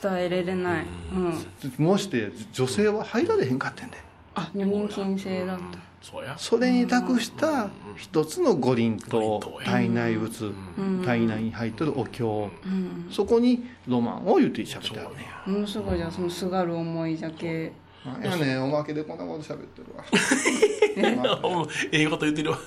[0.02, 0.84] 伝えれれない。
[1.12, 1.84] うん。
[1.84, 3.98] もして女性は入られへんかってんで。
[4.34, 5.78] あ女人禁制だった。
[6.02, 6.34] そうや。
[6.36, 11.02] それに託した一つの五輪と体内物うん。
[11.04, 12.50] 体内に入っとるお経。
[12.64, 13.08] うん。
[13.10, 17.72] そこにロマンを言って喋ってあるねものすごいじゃあそのすがる思いじゃけ。
[18.04, 20.04] なんやねんおまけでこんなこと喋ってるわ。
[21.64, 22.58] うんええこと言ってるわ。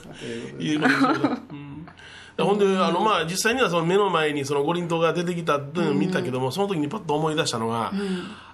[0.59, 1.29] いいこと言ってる。
[1.29, 1.87] わうん
[2.37, 7.91] ほんであの、まあ、実際にはその目の前にその五輪塔が出てきたというのを見たけども、その時にパッと思い出したのが、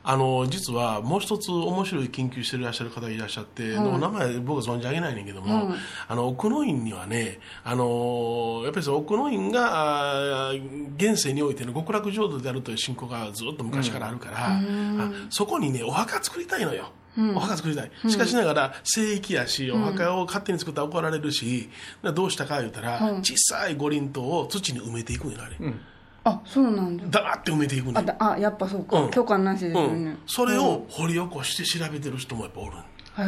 [0.05, 5.73] あの実はもう一つ面白い研究していらっしゃる方がいらっしゃって、お名前僕は存じ上げないねんけども、
[6.07, 10.51] あの奥の院にはねあのやっぱりその奥の院が
[10.97, 14.61] 現世においての極楽浄土であるという信仰がずっと昔からあるから、あ
[15.29, 16.91] そこにねお墓作りたいのよ。
[17.35, 17.91] お墓作りたい。
[18.07, 21.69] しかしながら聖域やしお墓を勝手に作ったら怒られるし、
[22.13, 25.57] どうしたか言うたら、小さい五輪塔を土に埋めていくんやなあれ、
[26.25, 27.21] あそうなんだ。
[27.21, 29.11] だーって埋めていくんだあやっぱそうか、うん。
[29.11, 32.83] 許可なしですようねん、それを掘り起こして調べてる人もやっぱおるん。
[33.15, 33.27] だか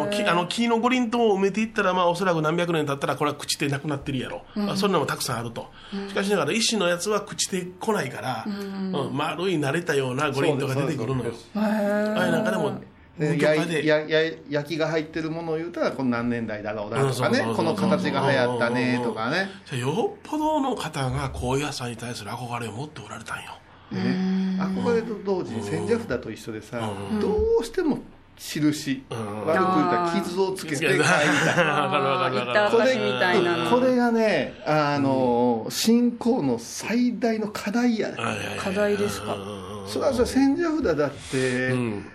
[0.00, 5.70] ら木あの木の五輪塔を埋めていったら、まあ、おそらく何百年経ったらこれは朽ちてなくなってるやろ、まあ、そんなのもたくさんあると、
[6.08, 9.16] しかしながら石のやつは朽ちてこないから、うん。
[9.16, 11.32] 丸い慣れたような五輪塔が出てくるのよ。
[11.54, 12.80] あれなんかでも
[13.18, 17.40] 焼きが入ってるものを言うたらこの何年代だろうなとかね。
[17.56, 19.48] この形が流行ったねとかね。
[19.64, 23.52] じゃあよっぽどの方が高野山に対する憧れを持っておられたんよ。
[23.90, 27.98] でね憧れと同時に千社札と一緒でさどうしても
[28.36, 29.04] 印、ん。
[29.08, 32.50] 悪く言ったら傷をつけて書いたわかるわかるわかる。
[32.50, 38.14] 板証みたいなのこれがねあの、信仰の最大の課題や
[38.58, 39.38] 課題ですか。
[39.86, 42.06] それはそれ千社札だって、うん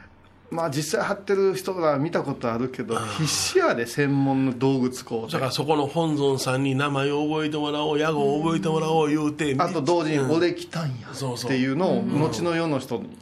[0.52, 13.18] まあ実際貼ってる人ら見たことあるけど必死やで専門の道具使うてだからそこの本尊さんに名前を覚えてもらおう屋号を覚えてもらおう言うてあと同時にうん俺来たんやっていうのを後の世の人に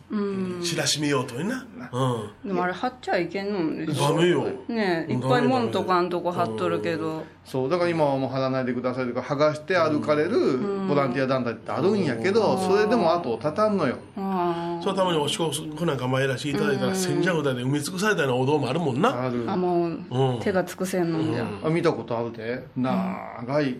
[0.63, 1.65] 知らしめようというな。
[1.91, 2.47] うん。
[2.47, 4.15] でもあれ貼っちゃいけんのでしょ？
[4.15, 4.43] ダメよ。
[4.67, 7.23] ねえいっぱい門とかんとこ貼っとるけど。
[7.45, 13.97] そうだから今はもう貼らないでくださいとか剥がして歩かれるボランティア団体ってあるんやけどそれでも後を絶たんのよ。
[14.17, 19.25] あそのためにおしこくなんか参らせていただいたら千社札で埋め尽くされたようなお堂もあるもんな。
[19.25, 19.45] ある。
[19.47, 20.39] ああもううん。
[20.41, 21.45] 手が尽くせんのんじゃ。
[21.63, 22.65] あ見たことあるで。
[22.75, 23.77] 長い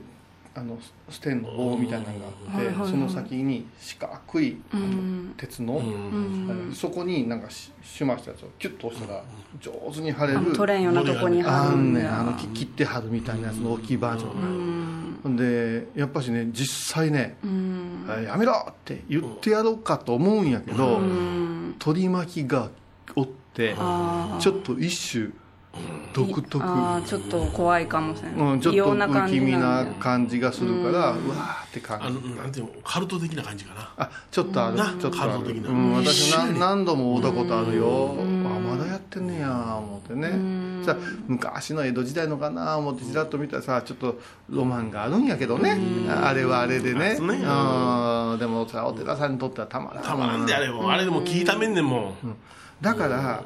[0.60, 0.78] あの
[1.10, 5.34] ステンの棒みたいなのがあって、その先に四角いあのん。
[5.38, 6.72] 鉄の、うん。
[6.74, 9.24] そこになんかししましたやつをキュッと押したら
[9.62, 11.78] 上手に貼れある取れんようなとこに貼ある。
[11.78, 12.20] んだんねん。
[12.20, 17.38] あのき切って貼るみたいなやつの大きいバージョンが、でやっぱしね実際ね、
[18.26, 21.76] やめろって言ってやろうかと思うんやけど、うん。
[21.80, 22.70] 取り巻きが
[23.16, 25.30] おってあちょっと一種
[26.14, 26.64] 独特。
[26.64, 28.54] ああちょっと怖いかもしれない。
[28.54, 33.94] うん、ちょっと不気味な感じがするから、うわーって感あのじなんていうのカルト的な感じかな。
[33.98, 34.78] あちょっとある。
[34.78, 35.32] なちょっとある。
[35.32, 35.70] カルト的な。
[35.70, 36.60] うん、私なうん。
[36.60, 38.16] 何度も会うたことあるよ。
[38.20, 40.86] あまだやってんねや思ってね。
[40.86, 45.78] さ昔の江戸時代のかな思ってちらっと見たらさちょっとロマンがあるんやけどね。
[46.10, 47.16] あれはあれでね。
[47.16, 47.36] そうね。
[47.36, 48.40] うん。
[48.40, 50.92] でもさお寺さんにとってはたまらんたまらんであれも。
[50.92, 52.36] あれでも聞いためんねんもん。
[52.82, 53.44] だから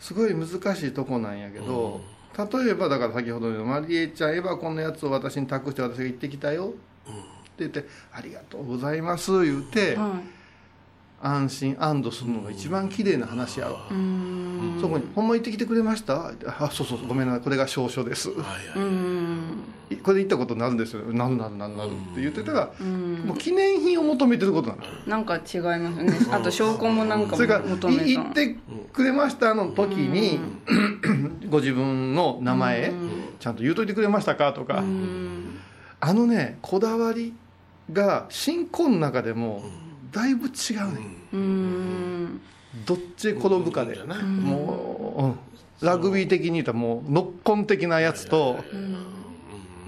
[0.00, 2.00] すごい難しいとこなんやけど、
[2.36, 6.76] 例えばだから先ほどのマリエちゃんエヴァこのやつを私に託して私が行ってきたよって
[7.58, 10.10] 言って「ありがとうございます」言うて、はい。
[11.20, 14.78] 安心安堵するのが一番綺麗な話やわ、うん。
[14.80, 18.78] そこに「ほんま行ってきてくれました?」あそうそうごめんなさいこれが証書です」はいはい。
[18.78, 19.64] うん
[20.02, 21.02] これで行ったことになるんですよ。
[21.12, 22.70] なるなるなるなるって言ってたら、
[23.24, 24.82] もう記念品を求めてることなの。
[25.06, 26.18] なんか違いますよね。
[26.30, 28.56] あと証拠もなんかそれから行って
[28.92, 30.40] くれましたの時に、
[31.48, 32.92] ご自分の名前、
[33.40, 35.58] ちゃんと言うといてくれましたかとか、うん。
[36.00, 37.34] あのねこだわり
[37.92, 39.64] が信仰の中でも
[40.12, 41.00] だいぶ違うね、
[41.32, 42.40] うん。
[42.86, 44.08] どっちへ転ぶかで、うん。
[44.08, 45.38] なもう、うん。
[45.80, 48.58] ラグビー的に言ったらもうノッコン的なやつと、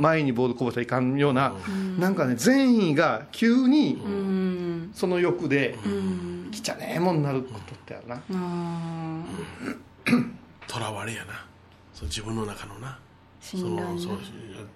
[0.01, 1.55] 前にボールこぼしたらいかんような、
[1.99, 4.91] なんかね善意が急にうん。
[4.95, 6.49] その欲でうん。
[6.51, 9.25] きちゃねえもんになることってあるな、あ
[10.67, 11.45] とら われやな。
[11.95, 12.99] そう自分の中のな。
[13.41, 13.99] そ頼ね。
[13.99, 14.19] そう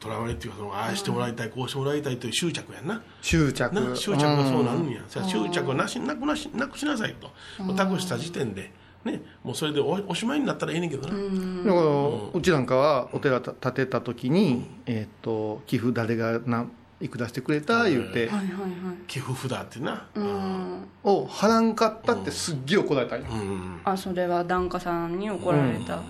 [0.01, 3.03] とらわれっていうかそのああしてもらいたいこうしてもらいたいという執着やんな。
[3.21, 3.75] 執着。
[3.75, 3.95] な。
[3.95, 4.91] 執着がそうなるん。
[4.91, 7.75] や、さ執着をなしなくなしなくしなさいと。
[7.75, 8.73] 託した時点で、
[9.05, 16.67] ね、もうそれでおおしまいになったらええねんけどな、だからうちなんかはお寺建てた時に、えー、と寄付誰がな
[17.01, 18.63] いくらしてくれた言うて、はいはいは
[18.93, 18.97] い。
[19.07, 20.89] 寄付札ってな、うん。
[21.03, 23.81] を払らんかったってすっげえ怒られたんよ、うん。
[23.85, 26.03] あそれは檀家さんに怒られた。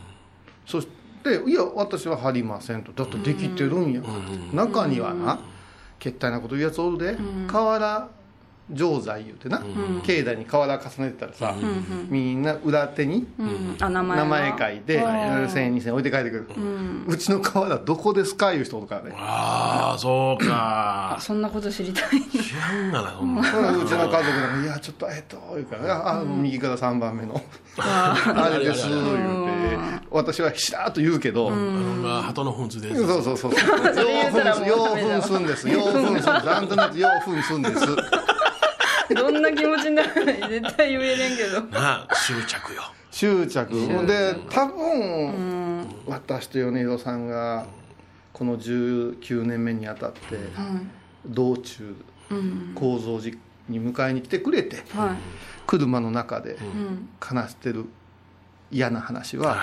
[0.66, 0.86] そし
[1.22, 4.14] て「いや私は貼りません」と「だってできてるんやから」
[4.64, 5.40] 中にはな
[5.98, 7.16] けったいなこと言うやつおるで、
[7.48, 8.08] 瓦
[8.70, 9.60] 錠剤言うてな、
[10.04, 11.54] 境内に瓦重ねてたらさ、
[12.08, 13.76] みんな裏手にうん。
[13.80, 16.46] あ名前書いて1000円2000円置いて帰ってくる、
[17.06, 19.14] うちの瓦どこですかいう人おるからね。
[19.16, 21.16] ああそうか。
[21.16, 22.22] あそんなこと知りたい。
[22.22, 23.40] 知らんがなそんな
[23.76, 27.40] うちの家族なんか「いやちょっとえっと」言うから「あ右から3番目の。
[27.76, 29.54] あれです」言うて。
[30.10, 33.50] 私はしらーっと言うけど、鳩の糞つでそうそうそう。
[33.50, 33.60] よう。
[34.06, 35.18] 言うたらもうふダメだわ。
[35.18, 35.68] んすんです。
[35.68, 36.30] ようふんすんです。
[36.30, 37.80] あんたのやつようふんすんです。
[39.14, 41.60] どんな気持ちになるの絶対言えれんけど。
[41.62, 42.82] なあ執着よ。
[43.10, 43.72] 執着。
[44.06, 47.66] で、多分、私と米広さんが、
[48.32, 50.20] この19年目にあたって、
[51.26, 51.94] 道中、
[52.74, 53.36] 構造寺
[53.68, 55.16] に迎えに来てくれて、はい。
[55.66, 57.08] 車の中でうん。
[57.20, 57.86] 話してる
[58.70, 59.62] 嫌な話は、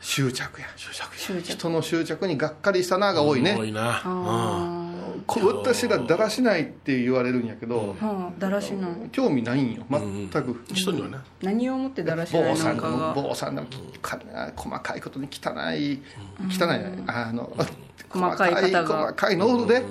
[0.00, 0.68] 執着や。
[0.76, 1.16] 執着。
[1.16, 1.52] 執着。
[1.52, 3.56] 人の執着にがっかりしたなが多いね。
[3.58, 4.00] 多いな。
[4.02, 4.85] あこ
[5.26, 8.90] 私らだらしないって言われるんやけど、あはあだらしない。
[9.12, 9.84] 興味ないんよ。
[9.90, 13.64] 全く、人にはな何をもってだらしない坊さなんんかがの坊さんの
[14.02, 14.18] か
[14.56, 16.02] 細かいことに汚い
[16.50, 17.54] 汚いねあの
[18.08, 19.82] 細かい細かいのおるで。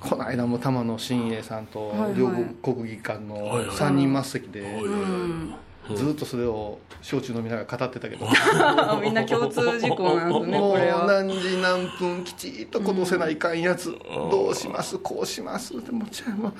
[0.00, 2.44] この間も玉野真栄さんと両国
[2.76, 3.66] 国技館はいのはい。
[3.66, 5.54] 3人末席でおいおいおい
[5.94, 8.26] ずっとそれを焼酎飲みながら語ってたけど。
[8.28, 11.06] あ みんな共通事項なんですねもうこれは。
[11.06, 13.92] 何時何分きちっとことせないかんやつ。
[14.30, 14.98] どうします？
[14.98, 15.74] こうします？
[15.74, 16.52] ってもうちゃん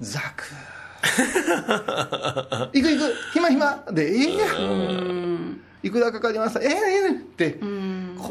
[0.00, 0.44] ザク
[2.72, 3.14] 行く行く。
[3.32, 3.84] 暇暇。
[3.92, 5.60] でええやん。
[5.82, 6.72] いくらかかりましたえええ
[7.06, 8.16] えって、うん。
[8.18, 8.30] こ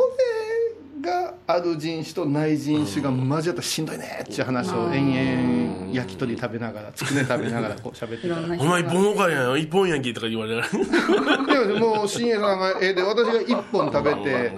[1.04, 5.59] れがある人種とない人種が交わったらしんどいねっていう話を延々
[5.94, 8.36] 焼き鳥食べながらつくね食べながら こう喋ってた。
[8.36, 9.60] らお前一本おかやん。
[9.60, 10.64] 一本やんけとか言われる。
[10.64, 14.54] いやもう新栄さんがええで私が1本食べて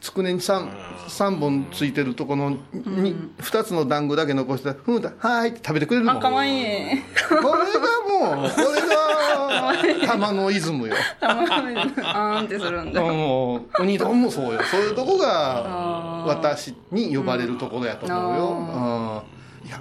[0.00, 0.68] つくねに 3,
[1.08, 7.02] 三本ついてるとこのに2つの団子だけ残してふんだはーいって食べてくれるもんあかわいい。
[7.28, 8.98] これがもうこれが
[10.06, 10.94] 玉のイズムよ。
[11.20, 11.48] たまに
[12.02, 13.00] あーんってするんだ。
[13.02, 14.60] もうウニ丼もそうよ。
[14.70, 19.22] そういうとこが私に呼ばれるところやと思うよ、
[19.64, 19.68] うん。
[19.68, 19.80] いや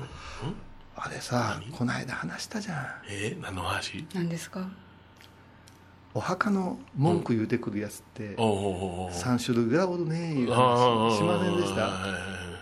[1.08, 2.86] あれさこの間話したじゃん。
[3.10, 3.38] え？
[3.42, 4.06] 何の話？
[4.14, 4.68] 何ですか？
[6.14, 9.10] お墓の文句言うてくるやつっておうおうおうおう。
[9.12, 11.16] 3種類がおるねいう話。
[11.16, 11.90] しませんでした、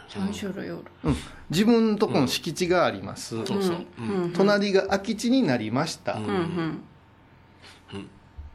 [0.09, 0.83] 三種類おる。
[1.05, 1.15] うん、
[1.49, 4.33] 自分のとこの敷地があります、そうそう、うん。
[4.33, 6.25] 隣が空き地になりました、うん。
[6.27, 6.79] うん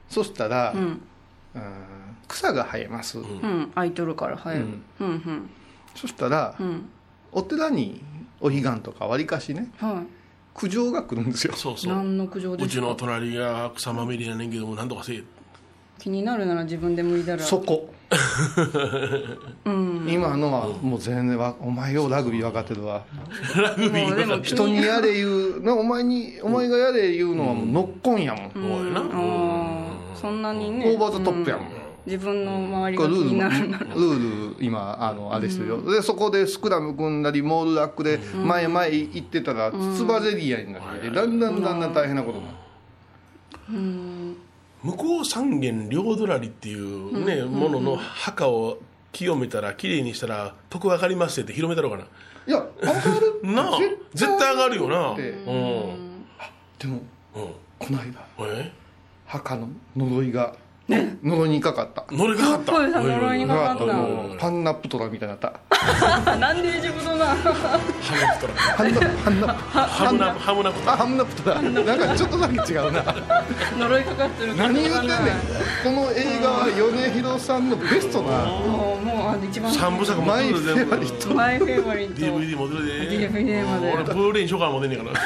[0.08, 0.80] そしたら、うん。
[0.80, 1.02] うん
[2.28, 3.72] 草が生えます、うん。
[3.74, 4.62] 空いとるから入る。
[4.62, 4.82] うん。
[5.00, 5.50] うんうん。
[5.96, 6.88] そしたら、うん。
[7.32, 8.04] お寺に
[8.40, 10.02] お彼岸とかわりかしねは
[10.54, 11.54] 苦情が来るんですよ。
[11.54, 11.92] そうそう。
[11.92, 12.66] い何の苦情ですか？
[12.66, 15.22] うちの隣が草まみれやねんけども何とかせえ。
[15.98, 17.42] 気になるなら自分で剥いだら。
[17.42, 17.92] そこ。
[19.66, 20.06] うん。
[20.10, 23.04] 今のはもう全然わお前ようラグビー分かってるわ。
[23.54, 30.16] ラグビーもうでも人にやれ言うなお前にお前がやれ言うのはもうノッコンやもん、そうやな、あー。
[30.20, 30.90] そんなにね。
[30.90, 31.66] オーバーザトップやもん、
[32.06, 33.84] 自分の周りこれルールが気になるなら。
[33.86, 42.56] ルール今あのあれしてるよ、でそこでスクラム組んだりモールラックで前前行ってたらつばぜり合いになってだんだんだんだん大変なことになる。
[44.82, 48.78] 向こう三軒両隣っていうね、ものの墓を
[49.12, 52.06] 清めたらきれいにしたら得上がりますって広めたろうか
[52.46, 53.40] いや上がる？
[53.42, 53.78] な なあ。
[54.14, 55.12] 絶対上がるよな。
[55.12, 55.44] ってうん。
[56.78, 57.02] でも
[57.34, 57.42] うん。
[57.78, 58.72] この間え？
[59.26, 60.54] 墓の呪いが
[61.22, 62.04] 呪いにかかった。
[62.10, 62.72] 乗れかかった。
[62.72, 63.84] かっこいいさ呪いにかかった。
[63.84, 66.36] もうパンナプトラみたいになった。
[66.36, 73.02] なんで自分のなハムナプトラハンナハムナハムナプトラあハムナプトラなんかちょっとだけ違うな。
[73.78, 75.18] 呪いかかってる何言ってんねん。
[75.18, 75.20] ん
[75.84, 78.44] この映画は米広さんのベストな。
[78.46, 79.72] もうもうあの一番。
[79.72, 82.20] 三部作マイフェアリッマイフェイバリット。
[82.20, 82.76] DVD 持って。
[82.76, 85.20] るで DVD まで俺ブルーレイにしようかな持ってんねんから。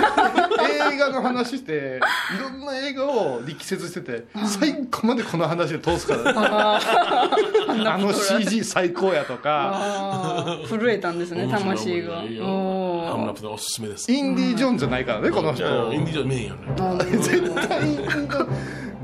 [0.94, 2.00] 映画の話して
[2.36, 6.32] いろんな映画を力説してて最後までこの話で通すからね。
[6.36, 10.58] あ の CG 最高やとか。
[10.68, 12.16] 震えたんですね魂が。
[12.16, 14.10] ハムナプトラおすすめです。
[14.10, 15.64] インディ・ジョーンズじゃないからねこの人。
[15.92, 16.48] インディ・ジョーンズ見えへん。
[16.48, 17.80] よね絶対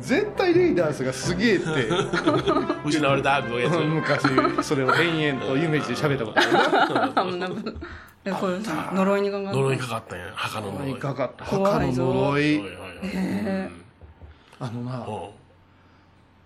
[0.00, 1.64] 絶対レイダースがすげえって。
[2.84, 3.76] 失われた悪のやつ。
[3.78, 4.22] 昔
[4.62, 7.30] それを延々と夢二で喋ったことある。
[8.24, 9.56] 呪いにかかった。
[9.56, 10.24] 呪いかかったんや。
[10.34, 10.90] 墓の呪い。
[10.92, 11.44] いかかった。
[11.44, 12.62] 怖墓の呪い。
[14.58, 15.10] あのなう。
[15.10, 15.39] ん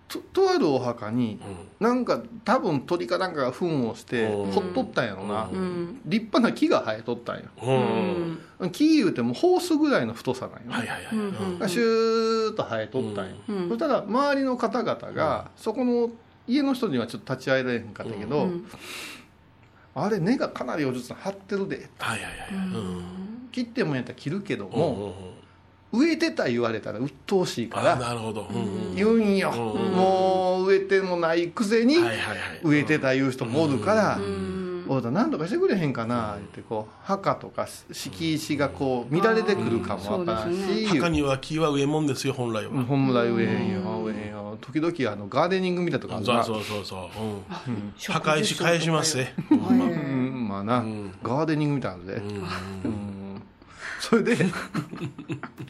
[0.07, 1.39] ととあるお墓に
[1.79, 4.51] なんか多分鳥かなんかが糞をしてうん。
[4.51, 5.49] ほっとったんやろな。
[5.51, 6.01] うん。
[6.05, 7.45] 立派な木が生えとったんよ。
[8.59, 8.69] うん。
[8.71, 11.15] 木言うてもホースぐらいの太さなんよ、はいはいはい。
[11.15, 11.69] うん。
[11.69, 13.69] シューッと生えとったんよ、うん。
[13.69, 16.11] そしたら周りの方々が、そこの
[16.47, 18.65] 家の人にはちょっと立ち会えられへんかったけど、うん。
[19.95, 21.89] あれ根がかなりおじさん張ってるで。
[21.97, 22.65] はいはいはい。
[22.65, 23.25] うん。
[23.51, 25.15] 切ってもやったら切るけどうんうんも、
[25.97, 28.47] 植えてた言われたら鬱陶しいかあらなるほど。
[28.95, 31.97] 言うんよ、うんもう植えてもないくせに
[32.63, 40.53] 植えてた言う人もおるから、うんおい何とかしてくれへんかなってこう墓とか敷石がこう乱れてくるかもわからん。
[40.53, 42.83] し、墓には木は植え物ですよ本来は。
[42.83, 44.57] 本来植えへんよ植えへんよ。
[44.61, 47.71] 時々あのガーデニングみたいなとかそうそうそうそう。
[47.71, 47.93] うん。
[47.97, 50.47] 墓石返しますねうん。
[50.47, 51.11] まあな、ん。
[51.23, 52.25] ガーデニングみたいなので、うん。
[52.27, 53.04] うん
[54.09, 54.37] それで。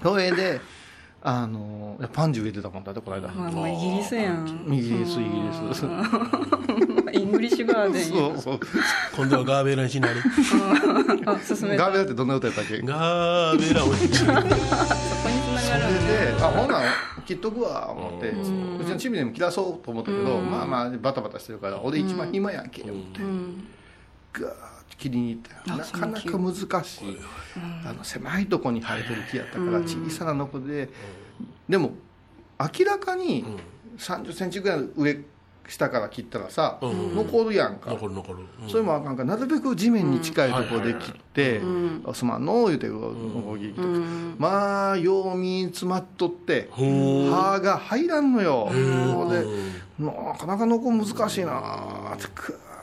[0.01, 0.59] それで
[1.27, 4.67] あのパンジ植えてたもんだってこの間、まあもうイギリスやん。
[4.71, 5.29] イギリスイギ
[5.69, 5.85] リス。
[7.17, 8.07] イングリッシュガーデンや。
[8.07, 8.59] そうそう。
[9.15, 10.21] 今度はガーベラになる
[11.25, 11.85] あ進めた。
[11.85, 12.79] ガーベラってどんな歌やったっけ？
[12.81, 16.89] ガーベラをここに繋がるそれであほんなら
[17.25, 23.67] 切っとくわ思って、うちのチビでも切らそうと思ったけど、まあまあバタバタしてるから俺一番暇やんけ思って、うん。
[24.31, 27.17] ガー切りに行ったよなかなか難しい、
[27.85, 30.89] あの狭いとこに生えてる木やったから小さなのこで、
[31.67, 31.91] でも
[32.59, 33.45] 明らかに
[33.97, 35.17] 3 0センチぐらい上
[35.67, 37.15] 下から切ったらさ、うん。
[37.15, 38.39] 残るやんか、残る残る。
[38.63, 38.69] うん。
[38.69, 43.13] それもあかんからなるべく地面に近いところで切ってん「すまんの」言うて動
[43.57, 49.45] き、うんまあようみ詰まっとって歯が入らんのよで
[49.97, 52.74] なかなか残る難しいなーってくー言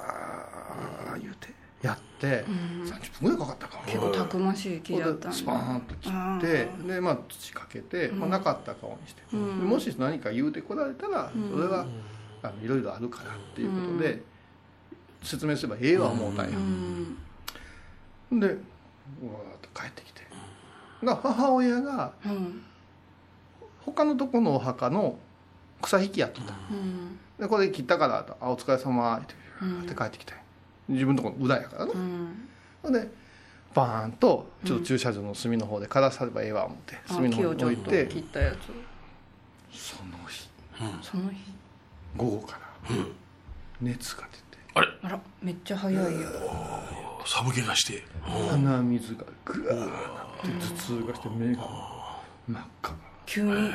[2.26, 2.52] うてやってって、
[2.92, 3.76] 30分ぐらいかかったか。
[3.78, 11.86] も結構たくましい木だったスパーンと切ってでまあ土かけて、まあ、なかった顔にして、でもし何か言うてこられたらそれは、
[12.42, 14.22] あのいろいろあるからっていうことで、
[15.22, 18.40] 説明すればええわ思うたんや、うん。
[18.40, 18.56] でうわーっ
[19.62, 20.22] と帰ってきて。
[21.02, 22.62] が母親がうん。
[23.84, 25.18] 他のとこのお墓の
[25.80, 27.18] 草引きやってた、うん。
[27.38, 30.34] でこれ切ったからと「あお疲れ様って言って帰ってきて
[30.89, 32.49] 自分のとこの裏やからね、うん。
[32.83, 33.09] ほんで
[33.74, 38.55] バーンとちょっと駐車場の隅の方で枯らさればええわ思ってあ隅の方木をちょっとに置いて切ったや
[39.72, 40.49] その日。
[41.03, 41.37] つその日。
[42.16, 42.59] 午後か
[42.89, 42.95] ら。
[43.80, 44.43] 熱が出て。
[44.74, 46.28] あらめっちゃ早いよ。
[47.24, 48.05] 寒気がして。
[48.22, 51.62] 鼻水がグワーなって頭痛がして目が
[52.49, 52.95] 真っ赤
[53.26, 53.70] 急に。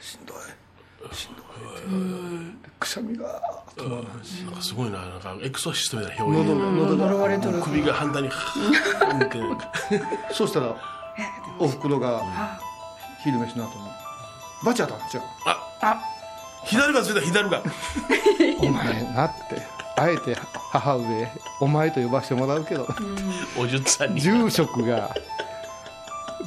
[0.00, 0.36] しんどい
[1.12, 1.44] しんどい
[2.62, 3.40] でくしゃみが
[3.76, 7.60] 止まらんしなんかすごいななんかエクソシストみたいな表喉現が喉が呪われとる。
[7.60, 9.40] 首が反対にはーって
[10.32, 10.76] そうしたら
[11.58, 12.22] おふくろが
[13.24, 13.84] 昼飯の後に
[14.64, 15.20] 「バチ当たっちゃ。
[15.20, 15.22] う
[15.82, 16.00] あ
[16.64, 17.62] 左がついた左が
[18.60, 19.80] お前な」って。
[19.96, 20.34] あえて
[20.72, 21.28] 母上
[21.60, 22.88] お前と呼ばせてもらうけど。
[23.58, 24.20] おじゅっさんに。
[24.20, 25.14] 住職が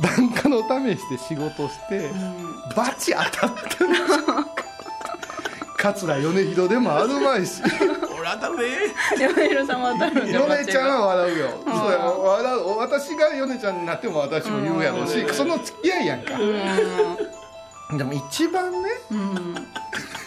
[0.01, 2.09] 檀家のためして仕事して
[2.75, 3.89] バチ当たってる
[5.77, 7.61] 桂米広でもあるまいし。
[8.17, 8.63] 俺当たるね
[9.19, 11.49] 山広さんは当たる米ちゃんは笑うよ。
[11.65, 11.97] そうや。
[11.99, 12.77] 笑う。
[12.77, 16.37] 私が米ちゃんになっても私も言うやろうしその付き合いやんか。
[17.97, 19.55] でも一番ねうん。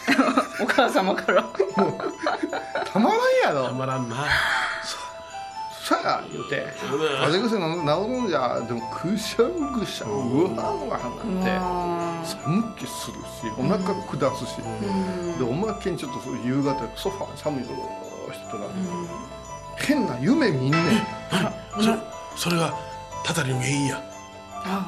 [0.61, 1.43] お母様から。
[2.85, 4.15] たまらんやたろまらんな
[5.87, 6.67] さあ言うて。
[6.81, 10.09] 風邪薬治るんじゃでもぐしゃぐしゃう
[10.53, 11.11] わうわなっ
[11.41, 12.27] て。
[12.27, 14.57] 寒気するしお腹下すし、
[15.37, 17.69] でおまけにちょっと夕方ソファーに寒いぞ
[18.33, 18.67] してたら、
[19.77, 20.83] 変な夢見んねん。
[22.35, 22.73] そそれが
[23.23, 24.03] たたりの原因や。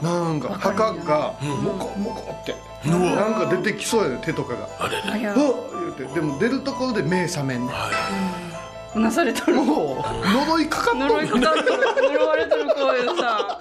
[0.02, 1.48] なんか墓がん。
[1.64, 2.54] モコモコって、
[2.86, 2.98] うわ。
[3.00, 4.68] なんか出てきそうやね手とかが。
[4.80, 6.04] あれれあ言うて。
[6.14, 8.49] でも出るところで目覚めんねん
[8.96, 9.56] なされとる。
[9.56, 12.14] 呪いかかっと呪いるかかっとる。
[12.14, 13.58] 呪われとる声でさ。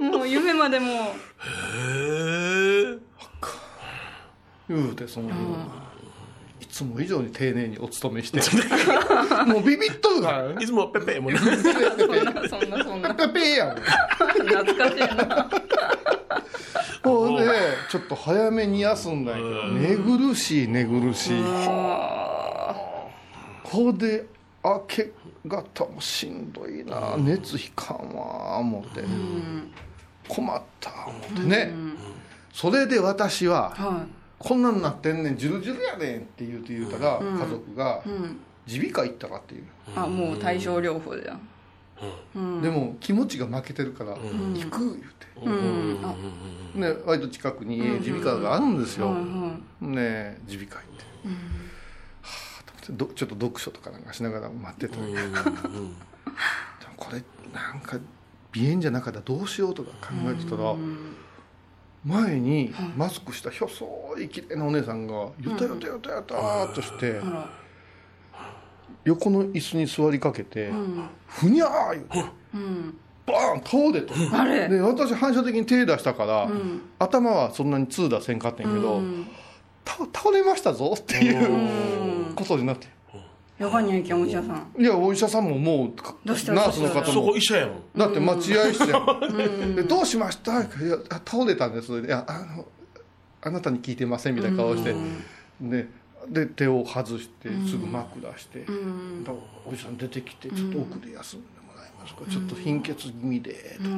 [0.00, 0.92] もう夢までも。
[0.92, 1.02] いへ
[2.92, 3.06] え。
[4.68, 5.30] 言うてその、
[6.60, 8.40] いつも以上に丁寧にお勤めして。
[9.46, 11.38] もうビビっとるかいつもペペもね。
[11.38, 15.50] そんなそんなそんなペペーやん懐かしいな。
[17.04, 17.44] ほんで
[17.88, 21.42] ちょっと早めに休んだんやけど寝苦しい寝苦しい。
[23.62, 24.26] ほんで
[24.66, 25.12] 明け
[25.46, 29.04] 方もしんどいな熱引かんわ思って。
[30.28, 31.72] 困った思ってね。
[32.52, 34.06] それで私はは
[34.38, 38.02] こんなんなってんねんジュルジュルやねんって言うて言うたら家族が
[38.66, 39.64] 耳鼻科行ったらっていう。
[39.94, 41.40] あもう対症療法じゃん。
[42.34, 42.62] うん。
[42.62, 45.26] でも気持ちが負けてるから行く言うて。
[45.42, 45.98] うん。
[46.02, 46.14] あ
[46.78, 49.14] ね割と近くに耳鼻科があるんですよ。
[49.80, 51.04] ね耳鼻科行って、
[52.86, 55.90] ちょっと読書とかなんかしながら待ってた、 でも
[56.96, 57.22] これ
[57.52, 57.98] なんか
[58.54, 60.74] 鼻炎じゃなかったらどうしようとか考えてたら、
[62.04, 63.86] 前にマスクした細
[64.20, 67.20] い綺麗なお姉さんが「ゆたゆたゆたゆた」っとして
[69.04, 72.24] 横の椅子に座りかけてうん「ふにゃー」言うて
[72.54, 72.98] うん。
[73.26, 74.68] バーン倒れてあれ。
[74.68, 76.80] で私反射的に手出したから、ん。
[76.98, 79.02] 頭はそんなに痛打せんかったんやけど、
[80.12, 82.88] 倒れましたぞっていうことになって。
[83.58, 84.74] やばいにゃいけんお医者さん。
[84.78, 85.92] いやお医者さんももう
[86.26, 87.76] どうしたナースの方そもこ医者やもん。
[87.96, 92.66] だって待合室やもんでどうしました?」いやあ倒れたんです」いやあの
[93.40, 94.94] あなたに聞いてません」みたいな顔して。
[95.60, 95.88] で
[96.28, 99.24] で手を外してすぐ膜出して「うん。
[99.24, 99.32] だ
[99.64, 101.46] お医者さん出てきてちょっと奥で休んで
[102.14, 103.96] もらえますかちょっと貧血気味で」とか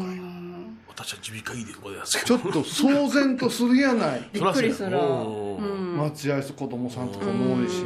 [0.88, 4.28] 私は耳鼻科医でここでやつちょっと騒然とするやない。
[4.34, 5.96] びっくりするうん。
[5.96, 7.84] 待合室子供さんとかも多いし。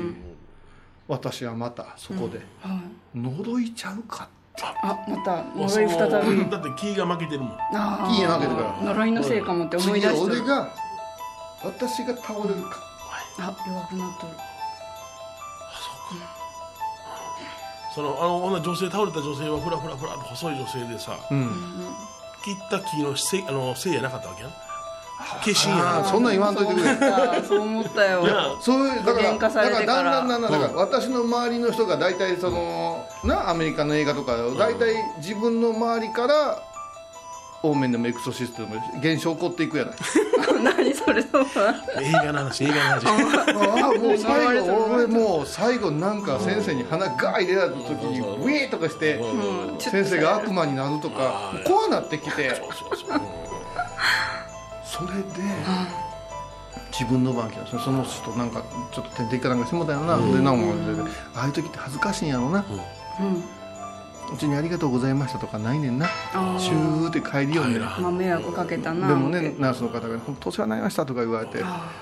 [1.09, 2.81] 私はまたそこでは
[3.15, 3.19] い。
[3.19, 4.63] 呪いちゃうかって。
[4.65, 6.49] あまた呪い再び。
[6.51, 7.53] だって気が負けてるもん。
[7.75, 8.95] あ気が負けてるから。
[8.95, 10.73] 呪いのせいかもって思い出次して俺が
[11.63, 12.93] 私が倒れるか。
[13.39, 14.33] あ弱くなっとる
[17.95, 21.51] そのあの女女性倒れた女性はふらふらふらと細い女性でさうん。
[22.45, 24.51] 切った木のせいあのせいやなかったわけやん。
[24.51, 24.57] 化
[25.47, 26.91] 身やそんなん言わんといてくれ。
[26.91, 28.27] あそう思ったよ。
[28.27, 36.63] なそういうだからだからだんだんだんだんだから私の周りの人が大体そのなアメリカの映画とか大体自分の周りから
[37.65, 39.95] オーメンでもエクソシストでも現象起こっていくやない。
[40.63, 41.47] 何それそう
[42.01, 43.07] 映画の話映画の話。
[43.07, 49.21] ああもう最後俺もう最後なんか先生に鼻ガー入れられた時にウィーとかして
[49.79, 52.61] 先生が悪魔になるとか怖なってきて
[54.85, 55.23] それで
[56.93, 62.65] 自分の番来たその人なんかちょっと点滴かなんかしてもうたよな、でなんもでああいう時って恥ずかしいんやろうな、う
[64.37, 66.07] ちに「ありがとうございました」とかないねんな
[66.59, 67.73] シューって帰りよん。
[67.73, 67.83] ねん。
[67.83, 71.59] まあ迷惑かけたなでもねナースの方が「本当お世話になりました」とか言われて。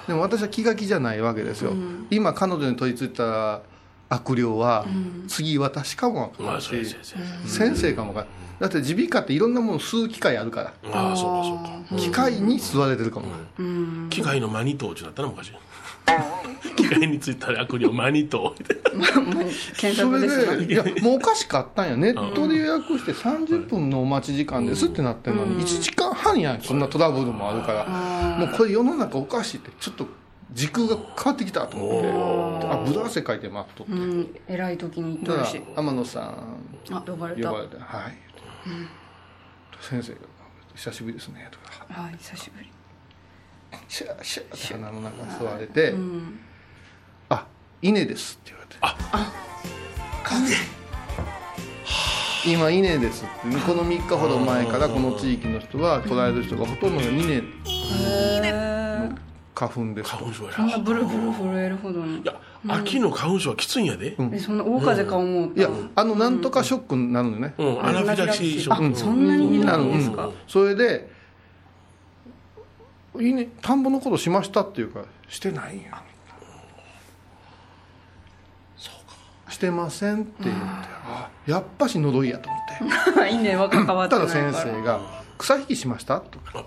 [0.07, 1.73] でも私は気が気じゃないわけですよ、
[2.11, 3.61] 今彼女に取り付いた
[4.11, 4.85] 悪霊は、
[5.29, 6.33] 次私かも。
[6.39, 12.03] わか先生かもだって耳鼻科っていろんなもの吸う機械あるから、ああそうかそうか。
[12.03, 13.27] 機械に吸われてるかも、
[14.11, 15.53] 機械のマニトーってなったな昔。
[16.77, 18.81] 機械についた悪霊マニトー。
[19.79, 30.07] 検それ索ですねでいやもうおかしかったんやネットで予約して30分のお待ち時間ですってなってるのに1時間半やんそんなトラブルもあるからもうこれ世の中おかしいってちょっと
[30.53, 31.99] 時空が変わってきたと思
[32.59, 32.67] って。
[32.67, 33.93] あブラ汗かいて待っとって。
[33.93, 35.71] うん偉い時に言たらってるし。
[35.77, 36.61] 天野さん。
[36.91, 37.53] あ呼ばれた。
[37.53, 38.17] は呼ばれて「はい」
[39.81, 40.19] 先生が
[40.75, 42.11] 「久しぶりですね」とか。
[42.11, 42.71] い久しぶり
[43.89, 45.95] 「シャーシャー」って鼻の中吸われて
[47.29, 47.47] 「あ
[47.83, 49.33] 稲です」って言われて「あ
[52.47, 57.43] 今稲です」ってこの3日ほど前からこの地域の人は捉える人がほとんどが稲の
[59.69, 60.11] 花粉です。
[60.11, 60.53] と花粉症や。
[60.53, 62.19] そんなブルブル震えるほどに。
[62.21, 62.35] いや
[62.69, 64.17] 秋の花粉症はきついんやで。
[64.33, 68.95] えそんな大風か思ういやあのなんとかショックになるのね、うんアナフィラキシーショック。
[68.95, 70.17] あそんなになるんですうん。
[70.17, 71.11] かそれで
[73.21, 76.03] 「いいね田んぼのことしました」っていうか「してないんや」
[79.51, 80.63] してません」って言って
[81.07, 82.61] あやっぱし呪いやと思っ
[83.29, 83.31] て。
[83.31, 84.45] いいね若変わってたないから。
[84.47, 85.01] ら先生が
[85.39, 86.65] 「草引きしました?」とか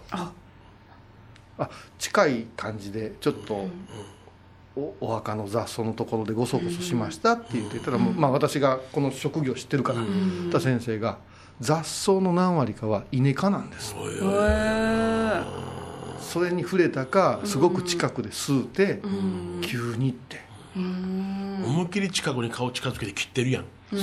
[1.57, 3.67] ああ近い感じでちょっと
[4.75, 9.99] おお墓の雑草のところでごそごそしましたって言ってたら、まあ、私がこの職業知ってるから、
[10.49, 11.19] たら先生が
[11.61, 15.43] 「雑草の何割かはイネ科なんです」へえ
[16.19, 19.01] それに触れたかすごく近くで吸うて、
[19.61, 20.41] 急にって。
[20.75, 23.65] 思いっきり近くに顔近づけて切ってるやん。
[23.91, 23.99] そう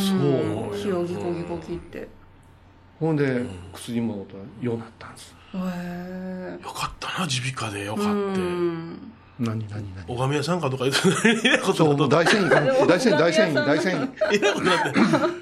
[0.76, 1.98] 火をギコギコ切って。
[1.98, 2.08] へ
[3.00, 5.34] ほんで薬も飲んだらようなったんです。
[5.34, 7.84] えよかったな耳鼻科で。
[7.84, 8.10] よかって
[9.40, 10.04] 何何何？
[10.06, 11.00] 拝み屋さんかとか言って
[11.46, 15.00] えらいこそうもうとだ大遷移か大遷移大遷移大遷移えらいことだって。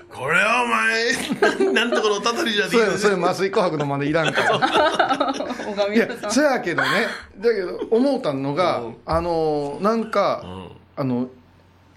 [0.08, 5.94] これはお前 なんとかのたたりじゃねそれえそれ麻酔琥珀の真似いらんから。
[5.94, 6.88] いやそやけどね。
[7.38, 10.44] だけど思ったのがあのなんか
[10.96, 11.28] あの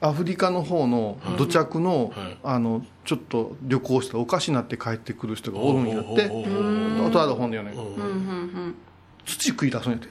[0.02, 2.38] アフリカの方の土着のはい。
[2.44, 8.76] あのちょっと旅行しておかしなって帰ってくる人がおるんやってあとある本でよねうんうん。
[9.26, 10.08] 土食い出すんやって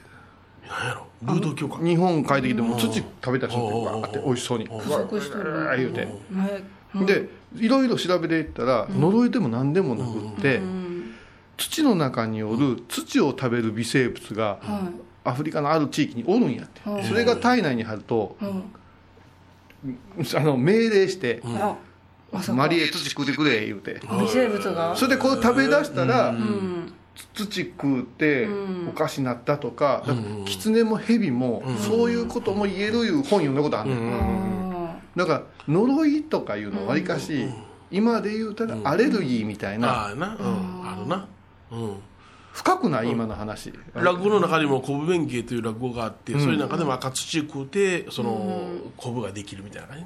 [0.67, 1.07] 何やろ。
[1.21, 4.65] ブード教か日本帰ってきても土食べたりするってわーって美味しそうに。
[4.65, 5.69] 腐食してる。
[5.77, 6.07] 言うて。
[7.05, 10.61] でいろいろ調べていったら呪いでも何でもなくって
[11.57, 14.89] 土の中におる土を食べる微生物がは
[15.23, 16.89] アフリカのある地域におるんやって。
[16.89, 17.03] はい。
[17.03, 18.45] それが体内に入るとい。
[18.45, 18.63] うん
[20.35, 21.75] あの命令してあ
[22.31, 22.57] ま「さか。
[22.57, 23.99] マリエ土食うてくれ」言うて。
[24.01, 24.95] 微生物が？
[24.95, 26.93] それでこれ食べ出したらうん。
[27.33, 28.49] 土食うてう
[28.85, 28.89] ん。
[28.89, 30.03] おかしなったとか
[30.45, 34.71] キツネもヘビもそういうことも言えるいう本読んだことあるねん。
[34.73, 37.47] あだから呪いとかいうのはわりかし
[37.89, 39.89] 今で言うたらアレルギーみたいな。
[39.89, 40.37] ああな。
[40.39, 40.87] うん。
[40.87, 41.27] あるな。
[41.71, 41.95] うん
[42.51, 43.73] 深くない今の話。
[43.93, 50.03] 落語の中にも昆布弁慶という落語があって、それなんかでも赤土を食うてその昆布ができるみたいな感じ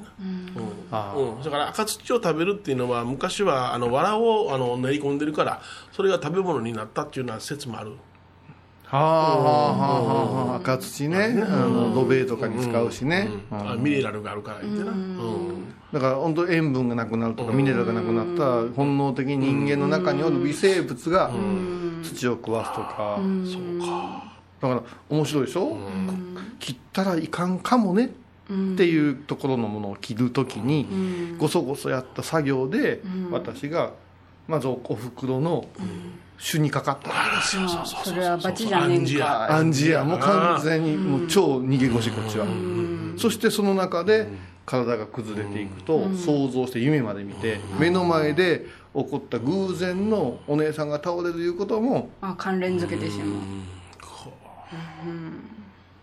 [0.91, 1.43] な、うん。
[1.43, 7.93] だから赤土を食べるっていうのは昔はあの藁をあの練り込んでるからそれが食べ物になったっていうような説もある。
[8.85, 11.43] はあはあはあはあ赤土ね。
[11.43, 13.27] あの土塀とかに使うしね。
[13.49, 21.31] あミネラルがあるから言ってな、うんだから本当塩分がなくなるとかミネラルがなくなったら本能的に人間の中におる微生物が
[22.03, 23.17] 土を食わすとか。
[23.45, 24.33] そうか。
[24.59, 25.77] だから面白いでしょ？
[26.59, 28.09] 切ったらいかんかもねっ
[28.75, 30.85] ていうところのものを切るときに
[31.37, 33.93] ごそごそやった作業で私が
[34.49, 35.65] まずお袋の
[36.45, 37.09] 種にかかった。
[37.09, 39.55] あそれはバチじゃねえんか。
[39.55, 40.01] アンジア。
[40.01, 40.03] アンジア。
[40.03, 42.45] もう完全にもう超逃げ腰こっちは。
[43.17, 44.27] そしてその中で
[44.66, 53.39] 体が崩れていくと想像して夢まで見て目の前で起こった偶然のお姉さんが倒れるいうこともあ関連付けてしまう。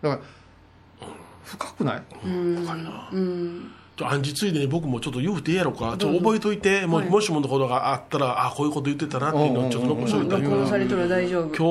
[0.03, 0.23] だか
[1.03, 1.09] ら
[1.45, 2.03] 深くない？
[2.25, 3.71] うん。
[3.95, 5.97] ちょ暗示ついでに僕もちょっと言うてええやろか。
[5.99, 6.87] ちょっと覚えといて。
[6.87, 10.49] も,、もしものことがあったらあこういうこと言ってたなっていうのをちょっと残しておいた今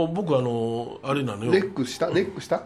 [0.08, 2.64] 日僕あのあれなのよレックしたレックした、あ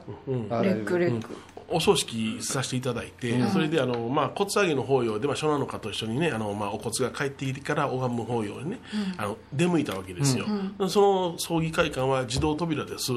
[0.62, 8.80] レックレック、お葬式させていただいて、それであの、まあ、骨上げの法要で、まあ、初七の方と一緒にねあの、まあ、お骨が帰ってきてから拝む法要にね、
[9.18, 10.46] あの出向いたわけですよ、
[10.88, 13.12] その葬儀会館は自動扉です。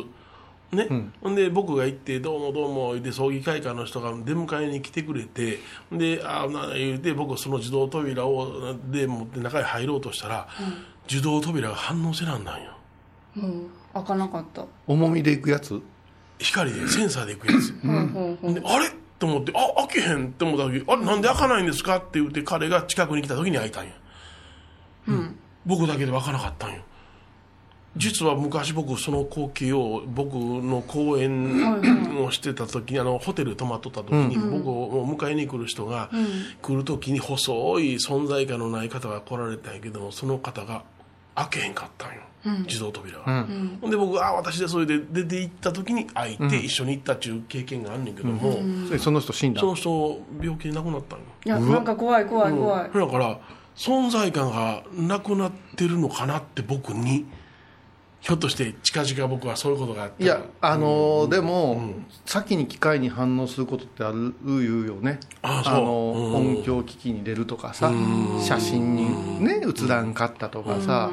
[0.70, 0.86] ね、
[1.22, 1.34] ほん。
[1.34, 10.48] で僕が行って「どうもどうも」言って葬儀会館の人が出迎えに来てくれてでああな言うて僕その自動扉をで持って中へ入ろうとしたら、
[11.10, 12.72] 自動扉が反応せなんなんよ。
[13.38, 15.80] うん、開かなかった、重みでいくやつ？
[16.38, 17.72] 光でセンサーで行くやつ、
[18.54, 18.90] であれ？
[19.18, 20.28] と思って、あ、開けへん？
[20.28, 21.96] って思った時、あれなんで開かないんですか？
[21.96, 23.92] って言って彼が近くに来た時に開いたんや。
[25.66, 26.82] 僕だけで開かなかったんよ。
[27.96, 36.08] 実は昔僕その光景を僕の公演をしてた時にあのホテル泊まっとった時に僕を迎えに来る人が
[36.62, 40.84] 来る時に細い存在感のない方が来られたんやけどもその方が
[41.34, 42.20] 開けへんかったんよ、
[42.66, 43.46] 自動扉が、
[43.80, 53.38] ほんで僕あ私でそれで出て行った時に開いて一緒に行ったっていう経験があんねんけども、それその人死んだその人病気で亡くなったんよいやなんか怖い怖い怖い、だから
[53.76, 57.26] 存在感がなくなってるのかなって僕に
[58.20, 60.24] ひょっとして近々僕はそういうことがあったら。
[60.24, 61.92] いやあのーでも、
[62.26, 65.20] 先に機械に反応することってある言うよね。
[65.40, 65.74] あそう。
[65.74, 67.92] のー音響機器に出るとかさ
[68.40, 71.12] 写真にね映らんかったとかさ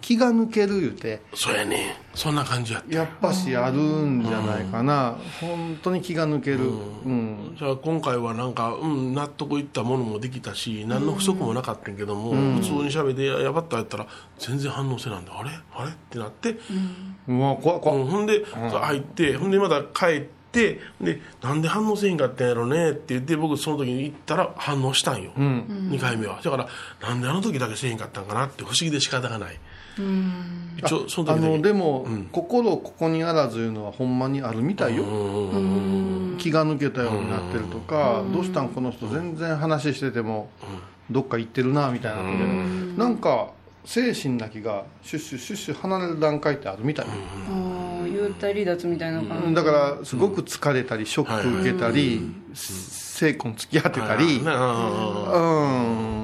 [0.00, 1.22] 気が抜ける言うて。
[1.34, 1.96] そうやね。
[2.14, 2.94] そんな感じやった。
[2.96, 5.16] やっぱしあるんじゃないかな。
[5.40, 6.58] 本当に気が抜ける。
[6.60, 7.56] うん。
[7.58, 14.06] じゃあ今回はなんか、うん、納得いったものもできたし何の不足もなかったんやけども、普通に喋ってやばったやったら
[14.38, 15.50] 全然反応せなんであれ？
[15.72, 15.90] あれ？
[15.90, 16.56] ってなって、
[17.28, 17.98] うわ怖い怖い。
[18.00, 18.06] うん。
[18.08, 20.80] ほんで、入ってほんでまた帰ってで
[21.42, 26.40] なんで反応せへんかったんやろねって言って僕その時に行ったら反応したんよ、2回目は。
[26.42, 26.68] だから
[27.00, 29.60] なんであの時だけせえへんかったんかなって不思議で仕方がない。
[30.78, 35.04] 一応そのあ時だけのでも、心ここにあらずいうのはほんまにあるみたいよ。
[36.38, 40.48] 気が抜けたようになってるとかどうしたんこの人全然話してても
[41.10, 42.98] どっか行ってるなみたいなので。
[42.98, 43.50] なんか
[43.84, 47.12] 精神だけがシュッシュシュッシュ離れる段階ってあるみたいよ
[48.38, 54.42] 離脱みたいな感じ、だからすごく疲れたりショック受けたり精魂付き合ってたり。
[54.42, 56.19] ねうんうん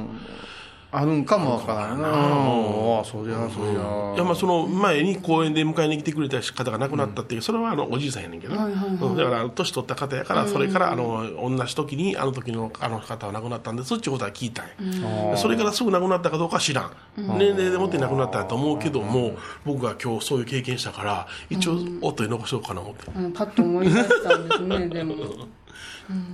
[0.92, 2.08] あるんかもわからんな。
[2.08, 3.00] うん。
[3.00, 9.16] あそりゃそりゃいやまあその前に公園で迎えに来てくれた方が亡くなったっていう、それはあのおじいさんやねんけど、うん。
[9.16, 25.14] だから年取った方やから、それからあの同じ時にあの時のあの方は亡くなったんですっていうことは聞いたんや、それからすぐ亡くなったかどうかは知らん、年齢でもって亡くなったと思うけども、僕が今日そういう経験したから一応音に残しようかな思って、パッと思い出したんですねでも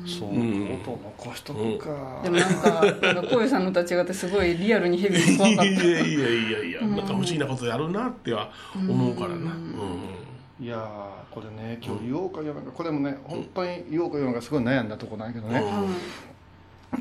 [0.07, 0.31] そう。
[0.31, 5.71] 音残しとくかでもなんかなんかこういうさんの立ち方ってすごいリアルにヘビーで怖いかった。
[5.71, 10.65] やいやいやいやいや、なんか不思議なことやるなっては思うからな、うん。
[10.65, 15.63] いやーこれね今日言おうか言わないかこれもね本当に言おうか言わないかすごい悩んだとこなんやけどね、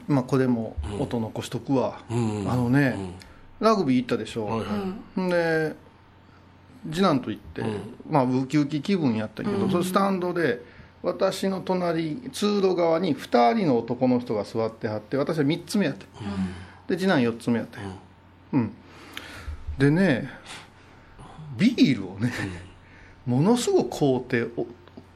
[0.08, 2.52] まあこれも音残しとくわ、うん。
[2.52, 2.96] あのね、
[3.60, 5.30] ラグビー行ったでしょ、はいはい。
[5.30, 5.76] で
[6.90, 7.64] 次男と行って、
[8.10, 10.64] まあウキウキ気分やったけど、そのスタンドで
[11.04, 16.06] 私の隣通路側に2人の男の人が座ってはって私は3つ目やって、
[16.88, 17.82] で次男4つ目やった。
[17.82, 17.88] よ
[18.54, 18.72] うん、
[19.78, 20.30] でね
[21.58, 22.32] ビールをね、
[23.26, 24.68] ものすごく買うてお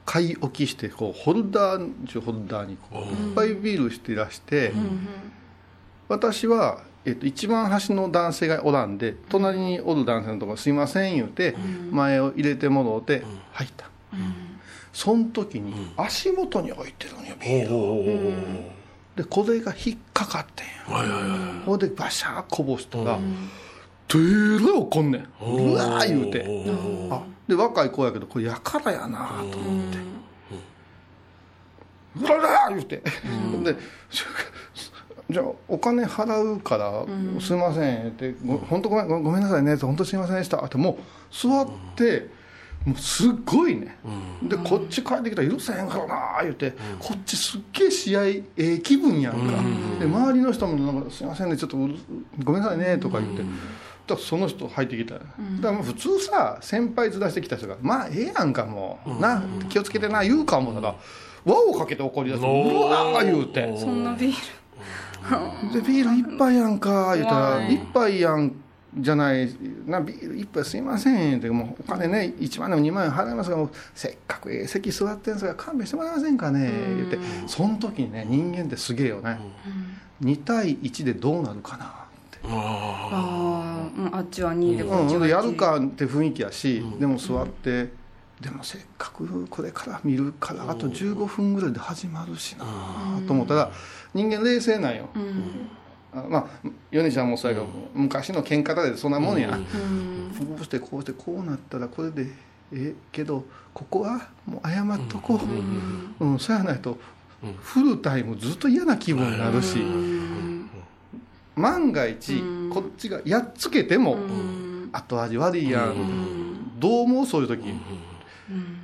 [0.05, 4.71] 買い置きしてこうホルダー中ホルダーにこういっぱいビールしてらして、
[6.07, 11.55] 私は、えっと、一番端の男性がおらんで隣におる男性のところ「すいません」言うて
[11.91, 13.89] 前を入れてもろうて入った、
[14.95, 18.01] その時に足元に置いてるんよビールを。
[19.17, 23.19] でこれが引っかかってんやはいはいはいほんでバシャーこぼしたら
[24.07, 25.27] 「てーら怒んねん。
[25.41, 26.45] うわー言うて。
[27.11, 29.97] あで若い子やけどこれやからやなと思って
[32.23, 33.03] 「うらら!」言うて。
[33.63, 33.75] で
[35.29, 37.03] じゃあお金払うから
[37.41, 40.95] 「すいません」ってご「本当ごめんごごめんなさいね」本当すいませんでした」ってもう
[41.31, 41.67] 座っ
[41.97, 42.29] て
[42.85, 43.97] もうすっごいね、
[44.43, 49.53] でこっち帰ってきたら許せへんからな言うて、こっちすっげえ試合ええ気分やんか、
[49.99, 51.77] で周りの人もなんか「すいませんねちょっと
[52.43, 53.43] ごめんなさいね」とか言って、
[54.05, 55.15] だその人入ってきた。
[55.15, 55.31] ら、だか
[55.63, 60.95] らもう普通さ先輩ずらしてきた人が「まあええやんかもう、な気をつけてな」言うか思ったら
[61.43, 62.41] 輪をかけて怒り出す。
[62.41, 63.75] うわー言うて。
[63.79, 64.35] そんなビール。
[65.73, 67.73] でビール一杯やんか言うたらはい。
[67.73, 68.51] 一杯やん
[68.97, 69.49] じゃない。
[69.85, 71.37] なビール一杯すいません。
[71.37, 76.71] ってもうお金ね1万でも2万円払いますがもうせっかくええ席座ってんですから勘弁してもらえませんかね。
[76.97, 77.17] 言って
[77.47, 79.39] その時にね人間ってすげえよね、
[80.21, 81.87] 2対1でどうなるかなっ
[82.31, 82.39] て。
[82.43, 87.89] ああーうんあっちは2でこっちうん、は1やるかって雰囲気やし、でも座って、
[88.39, 92.65] でもせっかくこれから見るからあと15分ぐらいで始まるしな
[93.25, 93.71] と思ったら
[94.13, 95.19] 人間冷静なんよ、あ
[96.29, 99.57] まあ米ちゃんもそうやけど、昔の喧嘩だでそんなもんや、こ
[100.59, 102.23] うしてこうしてこうなったらこれで
[102.73, 103.43] ええけど
[103.73, 105.39] ここはもう謝っとこ
[106.19, 106.39] う、うん。
[106.39, 106.97] そうやないと
[107.61, 109.79] フルタイムずっと嫌な気分になるし、
[111.55, 112.41] 万が一
[112.73, 114.17] こっちがやっつけても
[114.91, 116.79] 後味悪いやん。
[116.79, 117.25] どう思う？
[117.25, 117.61] そういう時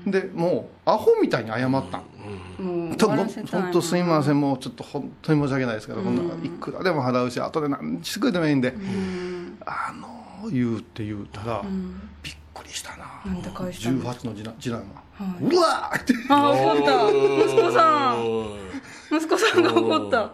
[0.07, 1.70] でもうアホみたいに謝った。
[1.70, 2.88] ん。
[2.88, 5.88] もうちょっと本当すいませんもうちょっと本当に申し訳ないです。
[5.88, 8.74] からこんないくらでも払うし後で何してくれてもいいんで。
[9.66, 11.62] あの言うって言うたら
[12.24, 13.22] びっくりしたな。
[13.26, 15.01] なんて返したの18の次男次男が
[15.39, 16.14] うわーって。
[16.30, 17.09] ああ怒った。
[17.45, 19.18] 息子さん。
[19.18, 20.32] 息子さんが怒った。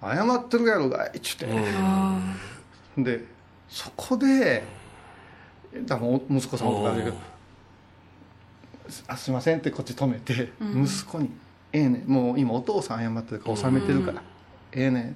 [0.00, 1.46] 謝ってるやろがいっちゅって。
[1.78, 2.20] あ
[2.98, 3.24] で
[3.68, 4.62] そこで
[5.86, 7.16] 多分息子さんとかだけど
[9.06, 11.30] あすいませんってこっち止めて、息子に
[11.72, 14.22] 「ええねもう今お父さん謝ってるから収めてるから、
[14.72, 15.14] ええね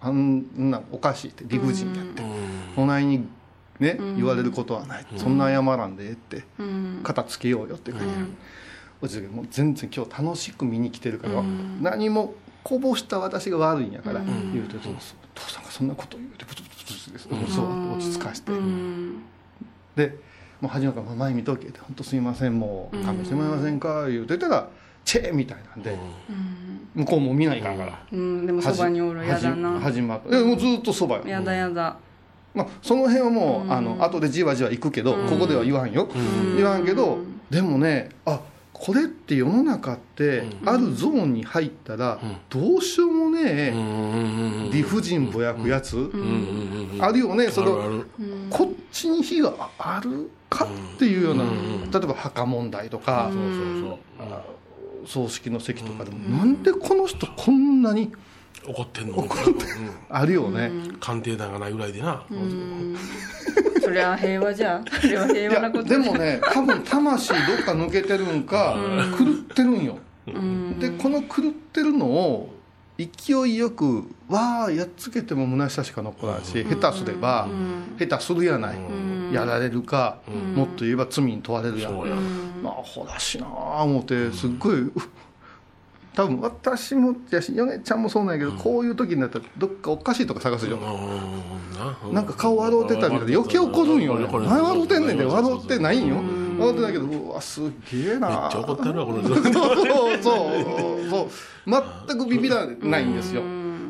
[0.00, 2.22] あんなおかしい」って理不尽やって、
[2.76, 3.26] お前に
[3.78, 6.44] ね、言われることはない、そんな謝らんでええって、
[7.02, 11.42] 肩つけようよって書いてある、もう全然今日楽しく見に来てるから、
[11.80, 15.16] 何もこぼした私が悪いんやから、言うてそうそう。
[15.34, 18.52] 父さんがそんなこと言うてブツブツブツブツそう落ち着かして、
[19.96, 20.18] で
[20.62, 24.68] もう初めから「前見とけ」って「本当すいませんもう勘弁してもらえませんか」言うてたら
[25.04, 25.98] 「チェー」みたいなんで、
[26.94, 28.46] 向こうも見ないかんから、うん。
[28.46, 29.80] でもそばにおるやだな。
[29.80, 30.38] 始まった。
[30.38, 31.22] えもうずっとそばよ。
[31.26, 31.96] やだやだ。
[32.54, 36.06] まあ、その辺はもう、あの後でじわじわ行くけど、ここでは言わんよ、
[36.54, 37.18] 言わんけど
[37.50, 38.40] でもねあ
[38.84, 42.18] これって世の中って、あるゾーンに入ったら、
[42.50, 43.72] どうしようもねえ、
[44.72, 46.10] 理不尽ぼやくやつ、
[46.98, 47.48] あるよね。
[47.48, 48.02] その
[48.50, 53.42] こっちに非があるかっていうような、例えば墓問題とか、そう
[53.80, 58.10] そう葬式の席とかでも、なんでこの人こんなに
[58.66, 59.18] 怒ってんの。
[59.18, 59.64] 怒って
[60.08, 62.24] あるよね、鑑定団がないぐらいでな。
[63.82, 68.76] それは平和じゃそれは平いや和なことでもね多分魂どっか抜けてるんか
[69.18, 69.98] 狂ってるんよ。
[70.78, 72.54] でこの狂ってるのを
[72.96, 77.48] 勢いよくわあやっつけても虚しさしか残らんし下手すれば
[77.98, 78.78] 下手するやない。
[79.32, 80.18] やられるか
[80.54, 82.62] もっと言えば罪に問われるやん。
[82.62, 84.92] まあほらしなあ思ってすっごいう
[86.14, 92.14] 多分私もやし米ちゃんもそうなんやけどこういう時になったらどっかおかしいとか探すようん。
[92.14, 94.28] なんか顔笑うてたみたいで余計怒るんよね。
[94.28, 96.16] これ何笑うてんねんで笑ってないんよ。
[96.58, 98.28] 笑ってないけどうわすげえな。
[98.28, 99.34] めっちゃ怒ってるわこの人。
[99.34, 99.44] そう
[100.22, 100.40] そ
[101.00, 101.30] うそう。
[102.06, 103.42] 全くビビらないんですよ。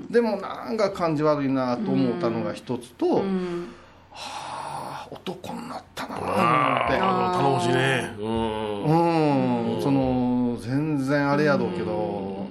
[0.09, 3.23] でもなんか感じ悪いなと思ったのが一つと、は
[4.13, 6.99] あ男になったなと思って。
[6.99, 8.15] 頼もしいね。
[8.21, 8.52] うん
[11.33, 12.47] あれやろうけど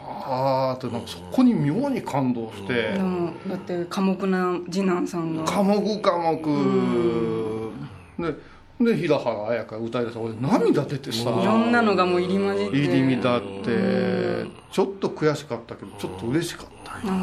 [0.00, 2.92] ああとなんかそこに妙に感動して。
[2.92, 5.44] でもだって寡黙な次男さんが。
[5.44, 7.72] 寡黙寡黙。
[8.18, 8.34] で
[8.80, 10.20] で平原綾香歌い出した。
[10.20, 11.30] 俺涙出てさ。
[11.30, 12.76] いろんなのがもう入り混じって。
[12.76, 14.64] 入り乱って。
[14.74, 17.14] ちょっと悔しかったけどちょっと嬉しかったんや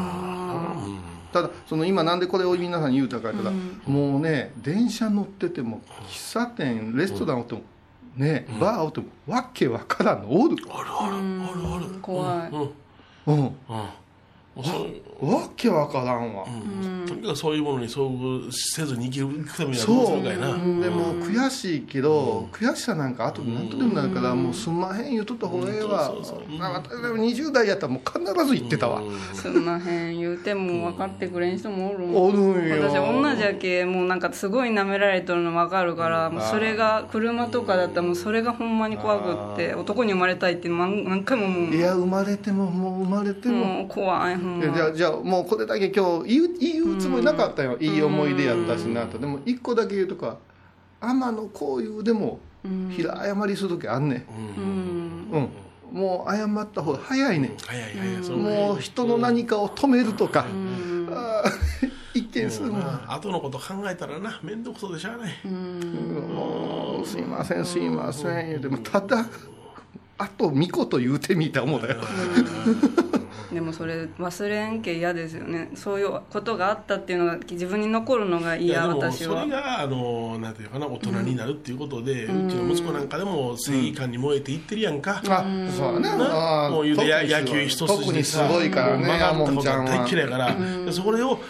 [1.34, 3.56] ただその今なんでこれを皆さんに言うたか言ったら、
[3.86, 7.60] もうね電車乗ってても喫茶店レストランおっても
[8.16, 10.56] ねバーおってもわけわからんのおる。
[10.70, 12.00] あるあるあるある。
[12.00, 12.50] 怖い。
[13.26, 13.34] うん。
[13.36, 13.56] うん
[14.54, 17.06] わけわからんわ、うん。
[17.06, 20.16] とにかくそういうものに遭遇せずに生きるためにはどうすそう。
[20.18, 20.48] るかいな。
[20.48, 29.00] でも悔しいけど、悔しさなんか後で何とでもなるから、もうすんまへん言うとった方がええわ、そうそうまあ私でも20代やったらもう必ず言ってたわ、
[29.32, 32.90] すんまへん言うても分かってくれん人もおるもんおるんよ。
[32.90, 50.38] 私女じゃけもうなんかすごい舐められとるの分かるからもうそれが車とかだったらもうそれがほんまに怖くって男に生まれたいって何何回も思ういや生まれてももう生まれても、もう怖いじゃまあじゃあもうこれだけ今日言う言うつもりなかったよ、いい思い出やったしなと、でも一個だけ言うとか
[51.00, 52.38] 天野幸雄でも
[52.90, 55.30] 平謝りする時あんねうん。
[55.30, 55.48] ん、
[55.92, 55.98] うん。
[55.98, 57.56] もう謝った方が早いねん。
[57.56, 60.46] 早い早いそもう人の何かを止めるとか、
[61.10, 62.80] あー 一見するもん。
[62.80, 65.48] まあ後のこと考えたらな面倒くそでしゃあない。
[65.48, 68.46] もうすいませんすいません。
[68.48, 69.26] 言うてもただ
[70.22, 71.96] あと巫女と言うてみた思うたよ。
[73.52, 75.70] でもそれ忘れんけ嫌ですよね。
[75.74, 85.44] そういうことがあったっていうのが自分に残るのがいや嫌でもそれ私はがあのなんていうかな大人になるっていうことで、うちの息子なんかでも正義感に燃えていってるやんか、あ
[85.76, 88.96] そうだねなあーもう言うて野球一特に筋ですさごいから。
[88.96, 90.54] ね曲がったこと大嫌いやから、
[90.86, 91.40] でそれを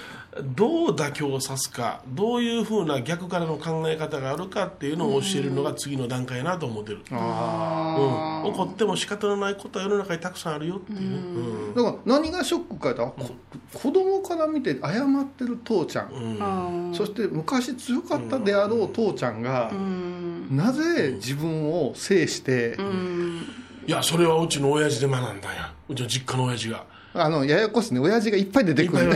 [0.41, 11.01] どう妥協さすかどういうふうな逆からの考え方があるかっていうのを教えるのが次の段階やなと思ってる、うん、怒っても仕方のないことは世の中にたくさんあるよっていう。
[11.01, 11.74] ね、うん。
[11.74, 13.35] だから何がショックかやったら、こ
[13.74, 20.57] 子供から見て謝ってる父ちゃん、あそして昔強かったであろう父ちゃんが、ーうん。
[20.57, 23.47] なぜ自分を制して、うん。
[23.87, 25.74] いやそれはうちの親父で学んだんや。
[25.91, 28.00] うちの実家の親父があのややこしいね。
[28.00, 29.06] 親父がいっぱい出てくる。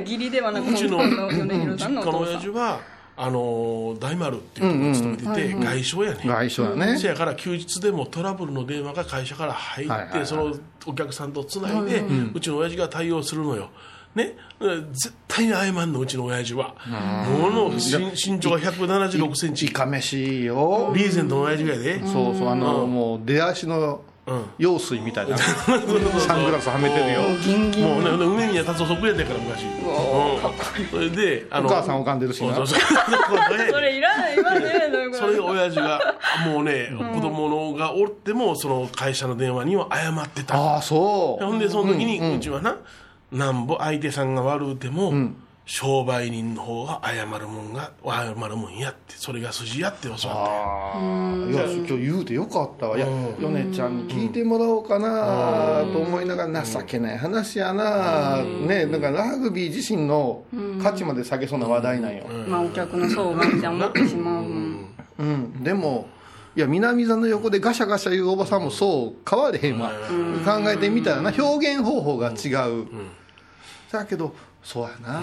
[0.00, 2.20] 義理 ではなくうちの米広さ実家のんのお父さん。
[2.30, 2.80] 親父は
[3.16, 6.20] あのー大丸っていうところに勤めてて、外商やね。
[6.24, 10.54] 外傷だね、せやから休日でもトラブルの電話が会社から入って、その
[10.86, 12.02] お客さんとつないで、
[12.34, 13.70] うちの親父が対応するのよ。
[14.16, 16.74] ね、うん絶対に謝んのうちの親父は。
[17.40, 19.66] もの身身長が176センチ。
[19.66, 24.13] いかめしいよ、リーゼントの親父がやで、そうそうあの、もう出足のうん
[24.58, 25.36] 用水みたいな。
[25.36, 27.22] サングラスはめてるよ。
[27.86, 29.64] もうね梅宮達夫そっくりやったから昔。
[29.64, 29.68] う
[30.86, 30.90] ん。
[30.90, 32.54] それであお母さん拝んでるしな。
[32.54, 32.74] そ
[33.80, 34.70] れいらない今ね
[35.12, 36.14] それが親父が
[36.46, 40.56] もうね、子供のがおってもその会社の電話には謝ってた。
[40.56, 41.44] ああそう。
[41.44, 42.76] ほんでその時にうちはな、
[43.30, 45.12] なんぼ相手さんが悪うても、
[45.66, 50.28] 商売人の方が謝るもんが謝るもんやってそれが筋やって教わった。
[50.28, 52.98] よああいや今日言うてよかったわ。
[52.98, 53.06] いや
[53.40, 58.42] 米ちゃんに聞いてもらおうかなと思いながら情けない話やな。
[58.42, 60.44] ねだからラグビー自身の
[60.82, 62.24] 価値まで下げそうな話題なんよ。
[62.46, 64.88] まあお客の層がじゃ思ってしまうもん。
[65.18, 65.62] うん。
[65.62, 66.08] でも
[66.56, 69.92] いや南座の横でガシャガシャ言うおばさんもそう変われへんわ。
[70.44, 72.48] 考えてみたらな表現方法が違
[72.82, 72.86] う。
[73.90, 74.34] だけど
[74.64, 75.22] そうやな。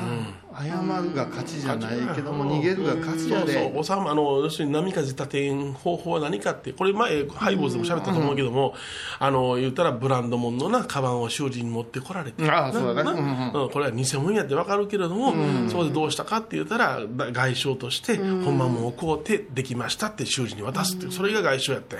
[0.55, 3.63] 謝るが勝ちじゃないけども逃げるが勝ちやそうそう。
[3.63, 8.75] でおさんあの要するに波風立てん方法は何かってこれ前ハイボーズでも喋ったと思うけども、
[9.17, 15.33] あの言ったらブランド物のなカバンを修理に持ってこられてああそうだねなうんうんこれは偽物やって分かるけれども、
[15.69, 21.97] そこでどうしたかって言ったらだ外傷として本間もんを買うてできましたって修理に渡すってそれが外傷やって、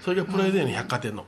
[0.00, 1.24] それがプライドやね百貨店の、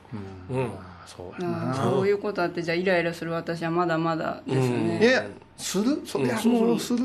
[0.49, 0.71] うん
[1.05, 1.41] そう
[1.75, 5.25] そういうことあってじゃあイライラする私はまだまだですね、いや
[5.57, 6.01] する？
[6.05, 7.03] そりゃもうする、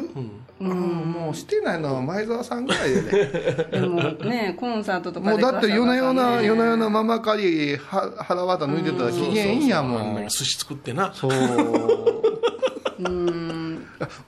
[0.60, 0.70] うん。
[1.12, 3.68] もうしてないのは前澤さんぐらいやで。
[3.80, 10.28] でもねコンサートとかでもうだって夜な夜な夜な夜なママ借りは腹渡抜いてたら機嫌いいんやもん。
[10.28, 11.12] 寿司作ってな。
[11.14, 11.30] そう。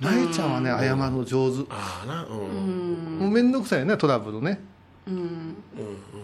[0.01, 1.64] 舞ちゃんはね謝るの上手。
[1.70, 4.61] ああなうん、もう面倒くさいよねトラブルね。
[5.07, 5.57] うん。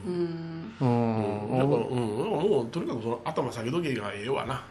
[0.06, 0.74] うん。
[0.80, 1.94] うん、もう
[2.70, 4.64] とにかくその頭下げとけがええわな、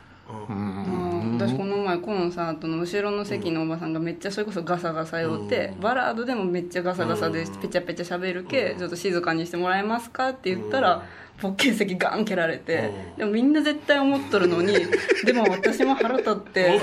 [0.50, 1.38] うん。
[1.38, 11.04] 私この前コンサートの後ろの席のおばさんがめっちゃそれこそガサガサよって、バラードでもめっちゃガサガサでペチャペチャ喋るけ、ちょっと静かにしてもらえますかって言ったら、
[11.40, 14.74] ポッケ席ガン蹴られて、でもみんな絶対思っとるのに
[15.24, 16.82] でも私も腹立って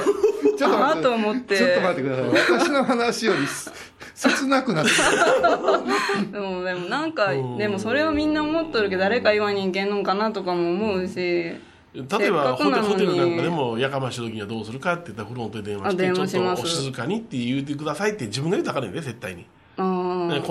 [0.57, 2.59] ちょっと待ってと思ってちょっと待ってください。
[2.59, 3.73] 私の話よりす
[4.15, 4.95] 切なくなってき
[6.33, 11.57] でもでもなんかでもそれをみんな思っとるけど誰か言わにいけんのかなとかも思うし
[11.95, 12.65] 例えばホ
[12.97, 19.83] テルなんかでもやかましい時にはどうするかって言ったらフロントで電話してちょっとお静かにって言ってくださいって自分が言うたかんね絶対に、コ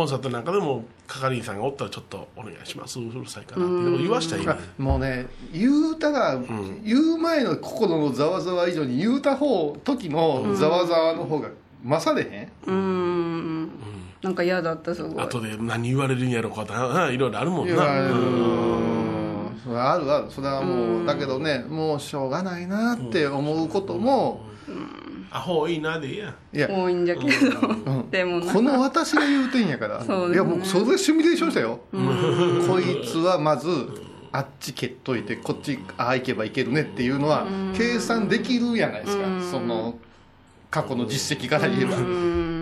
[0.03, 6.39] ンサートなんかでも係員さんがおったらちょっとお願いしますうるさいからって言わしたらいいもうね言うたら、
[6.81, 11.49] 言う前の心のざわざわ以上に言うた方時のざわざわの方が
[11.83, 13.69] 勝れへん、うーん。
[14.21, 15.23] なんか嫌だったすごい。
[15.25, 19.02] 後で何言われるんやろうかとないろいろあるもんな、ううんん
[19.63, 20.25] それはあるある。
[20.29, 24.45] それはもうだけどねもうしょうがないなって思うことも、
[25.31, 26.35] アホいいなでいいや。
[26.53, 26.67] いや。
[26.69, 30.49] 多いんじゃけど、 でもなこの私が言うてんやから、そうですね。
[30.49, 33.69] いやもうそれシミュレーションしたよ、こいつはまず
[34.31, 37.45] あっち蹴っといてこっちああ行けばいけるねっていうのは
[37.75, 39.97] 計算できるやないですか、その
[40.69, 42.52] 過去の実績から言えば、うん、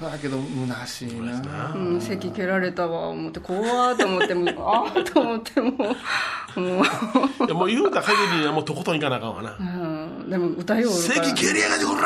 [0.00, 1.72] だけど虚しいな。
[1.74, 3.40] うん、席蹴られたわ思って。
[3.40, 5.94] 怖ーと思ってもあーと思ってもも
[6.56, 9.56] う、いやもう言うた限りにはもうとことんいかなあかんわな。
[9.58, 12.00] うん、でも歌よう席蹴りやがってこら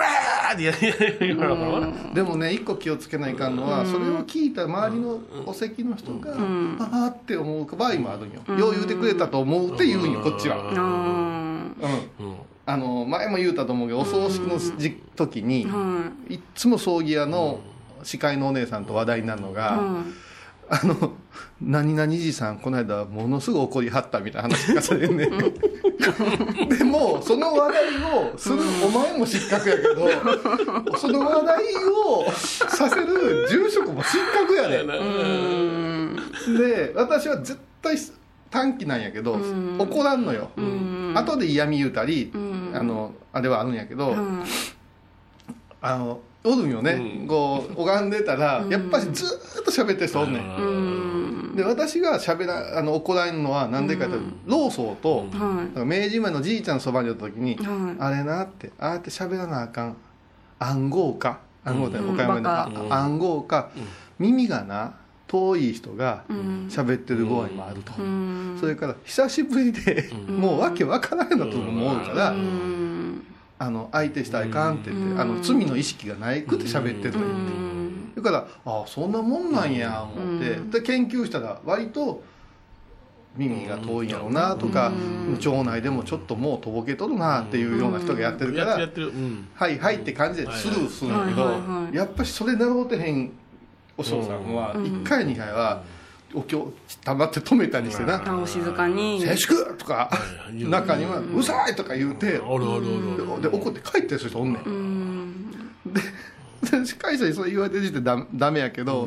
[0.51, 0.73] ーってや
[1.21, 6.35] 言わなあかんわなでもね一個気をつけないかんのは、それを聞いた周りのお席の人が、
[6.79, 12.27] ああって思う場合もあるんよ、よう言うてくれたと思うって言うんよこっちは、うん。
[12.27, 12.37] うん。
[12.67, 17.61] あの前も言うたと思うけどお葬式の時時に、はいっつも葬儀屋の
[18.05, 19.81] 司会のお姉さんと話題になるのが、
[20.69, 21.15] あの
[21.61, 25.29] 何々じさんこの間ものすごい怒りはったみたいな話聞かされんね
[26.79, 27.85] でもその話題
[28.33, 30.09] をするお前も失格やけど
[30.97, 34.85] その話題をさせる住職も失格やで、
[36.59, 37.97] で私は絶対
[38.51, 39.39] 短期なんやけど
[39.79, 40.51] 怒らんのよ。
[41.15, 42.33] 後で嫌味言うたり
[42.73, 44.17] あのあれはあるんやけど
[45.81, 50.33] あのおるんよね、こう拝んでたらやっぱりずーっと喋ってる人おん。
[50.33, 51.57] ねん。
[51.57, 54.17] で私が喋らあの怒らんのは何でかって
[54.47, 57.59] 老僧と、だから明治前のじいちゃんのそばにおった時に、
[57.99, 59.97] あれなってああやって喋らなあかん。
[60.59, 61.39] 暗号か。
[61.65, 62.49] 暗号だよ、岡山で。
[62.91, 63.71] 暗号か、
[64.19, 64.95] 耳がな
[65.27, 66.25] 遠い人が
[66.69, 67.93] 喋ってる場合もあると、
[68.61, 72.35] それから久しぶりで、もうわけわからへんだと思うから、
[73.65, 77.31] あの相手したらいかんって言って、あの罪の意識がないくて喋ってると言っ
[78.15, 82.23] て、だからああそんなもんなんや思って、で研究したら割と
[83.37, 84.93] 耳が遠いんやろうなとか、
[85.45, 93.33] 腸内でもちょっともうとぼけとるなっていうような人がやってるから、はいはいって感じでスルーするんやけど、やっぱりそれ習うてへん
[93.97, 95.83] お嬢さんは1回2回は
[96.35, 96.73] お経
[97.05, 98.23] 黙って止めたりしてな。
[98.27, 100.11] あお静かに「静粛!」とか
[100.53, 105.51] 中には「うるさい!」とか言うてで怒って帰ってる人おんねん。
[105.93, 106.01] で
[106.81, 109.07] で司会者にそう言われてる時点でダダメやけど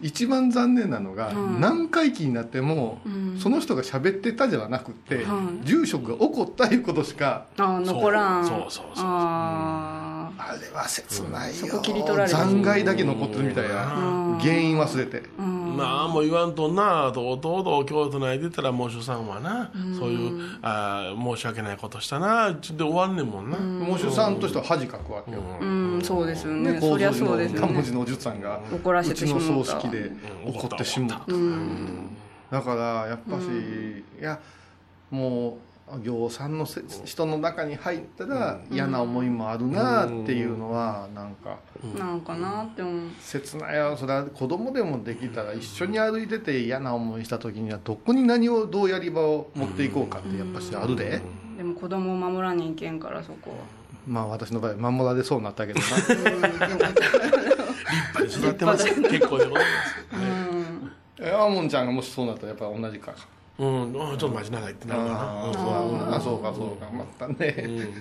[0.00, 3.00] 一番残念なのが何回忌になっても
[3.38, 5.26] その人が喋ってたじゃなくって
[5.64, 8.46] 住職が怒ったいうことしかあ残らん。
[8.46, 9.04] そうそうそうそう。
[9.06, 11.66] ああれは切ないよ。
[11.66, 14.38] そこ切り取られた残骸だけ残ってるみたいな。
[14.40, 15.22] 原因忘れて。
[15.38, 15.44] ま
[15.82, 23.56] あもう言わんとんなと弟京都内出たら喪主さんはな、そういうあー申し訳ないことしたなちで終わんねんもんな、
[23.86, 24.40] 喪主さん。
[24.40, 27.66] としては恥かくわけよーうんそうですよねねそりゃそうですよね。
[27.66, 29.44] 漢文字のおじゅさんが怒らせてしもうた。
[29.44, 30.12] うちの葬式で
[30.46, 31.26] 怒ってしもうた。
[32.58, 33.44] だからやっぱし、
[34.20, 34.40] いや
[35.10, 35.54] もう
[35.98, 41.58] 行さんのせ人の中に入ったら嫌な思いもあるなっていうのはなんか
[41.98, 43.10] なんかなって思う。
[43.20, 51.20] 切ないよそれは子供でもできたら一緒に歩いてて嫌な思いした時にはどこに何をどうやり場を持っていこうかってやっぱしあるで、
[51.56, 53.56] でも子供を守らにいけんからそこは。
[54.06, 55.86] まあ私の場合守られそうになったけどな。
[58.24, 58.84] 育ってます。
[58.84, 59.66] 結構でございます
[61.22, 63.14] えアーモンちゃんがもしそうなったらやっぱ同じか
[63.60, 65.16] うん、あちょっと待ちなさいってなるかな。
[66.16, 67.54] あそうかそうかまたね、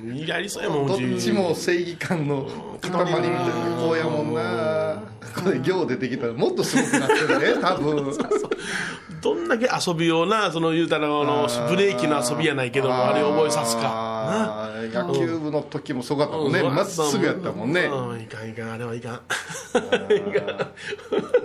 [0.03, 2.47] うん、うん、やりそうやもんどっうちも正義感の
[2.82, 5.03] 塊みたいなこうやもんな。
[5.43, 8.10] これ行出てきたらもっとすごくなってるね多分。
[9.22, 16.59] どんだけ遊びようなその言うたらあのブレーキの遊びやないけどもあれ覚えさすかあー野球部の時もすごかったもんね。
[16.59, 16.76] うん。
[16.76, 17.82] まっすぐやったもんね。
[17.82, 18.72] うんいかんいかん。
[18.72, 19.22] あれはいかん。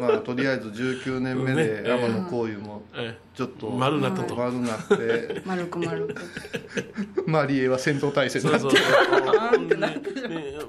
[0.00, 1.88] まあとりあえず19年目でね。
[1.88, 4.34] 山の行為もえちょっと丸なったと。
[4.34, 5.42] 丸なって。
[5.46, 6.14] 丸く丸く。
[7.26, 8.60] マリエは戦闘態勢になって。
[8.60, 10.00] そうそうで ね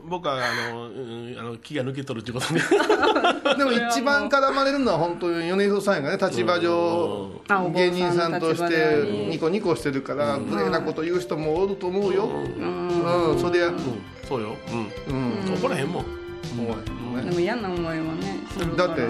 [0.08, 2.62] 僕はあの、うん、あの気が抜けとるってことね。
[3.58, 6.18] でも一番絡まれるのは本当に米広さんがね。
[6.18, 7.30] 立場上
[7.74, 12.26] 芸人さんとしてでニコニコしてるから無礼なこと言う人もおると思うよ。
[12.26, 13.40] うん。
[13.40, 13.72] それや
[14.28, 14.56] そうよ。
[15.08, 15.16] うん。
[15.16, 15.54] うん。
[15.56, 16.06] 怒らへんもん。
[16.54, 18.40] 思うでも嫌な思いはね
[18.78, 19.08] だって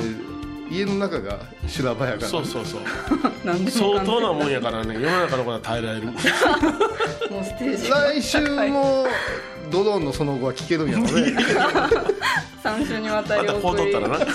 [0.71, 2.81] 家の中が修羅場やからそうそうそう。
[3.45, 4.95] なんでもか相当なもんやからね。
[4.95, 6.05] 世の中のことは耐えられる。
[6.09, 7.97] もうステージが。
[7.99, 9.05] 来週も
[9.69, 11.11] ドローンのその後は聞けるんやろね。
[12.63, 14.25] 3週にわたりまたこう送り取ったらな。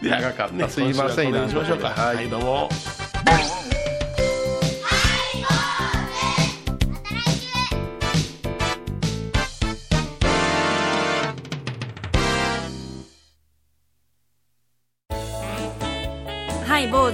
[0.00, 0.68] で長かった。
[0.68, 1.30] すいません。
[1.30, 1.88] 今週はこの辺にしましょうか。
[1.88, 2.16] はい。
[2.16, 2.68] はいどうも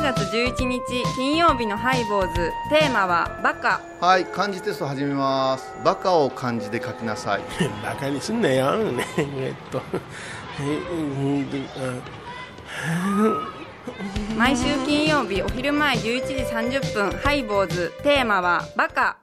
[0.00, 0.80] 月11日
[1.14, 2.50] 金曜日のハイボーズ。
[2.70, 3.80] テーマはバカ。
[4.00, 5.72] はい漢字テスト始めます。
[5.84, 7.42] バカを漢字で書きなさい。
[7.84, 8.78] バカにすんなよ。
[8.78, 9.82] ねえっと。
[14.36, 16.34] 毎週金曜日お昼前11時
[16.78, 17.92] 30分ハイボーズ。
[18.02, 19.18] テーマはバカ。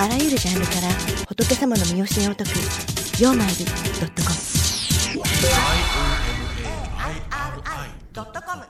[0.00, 0.88] あらゆるジャンルから
[1.28, 2.50] 仏様の身教えを解く
[3.22, 3.70] 「曜マイルド
[4.06, 4.34] ットコム」
[8.14, 8.62] ドットコム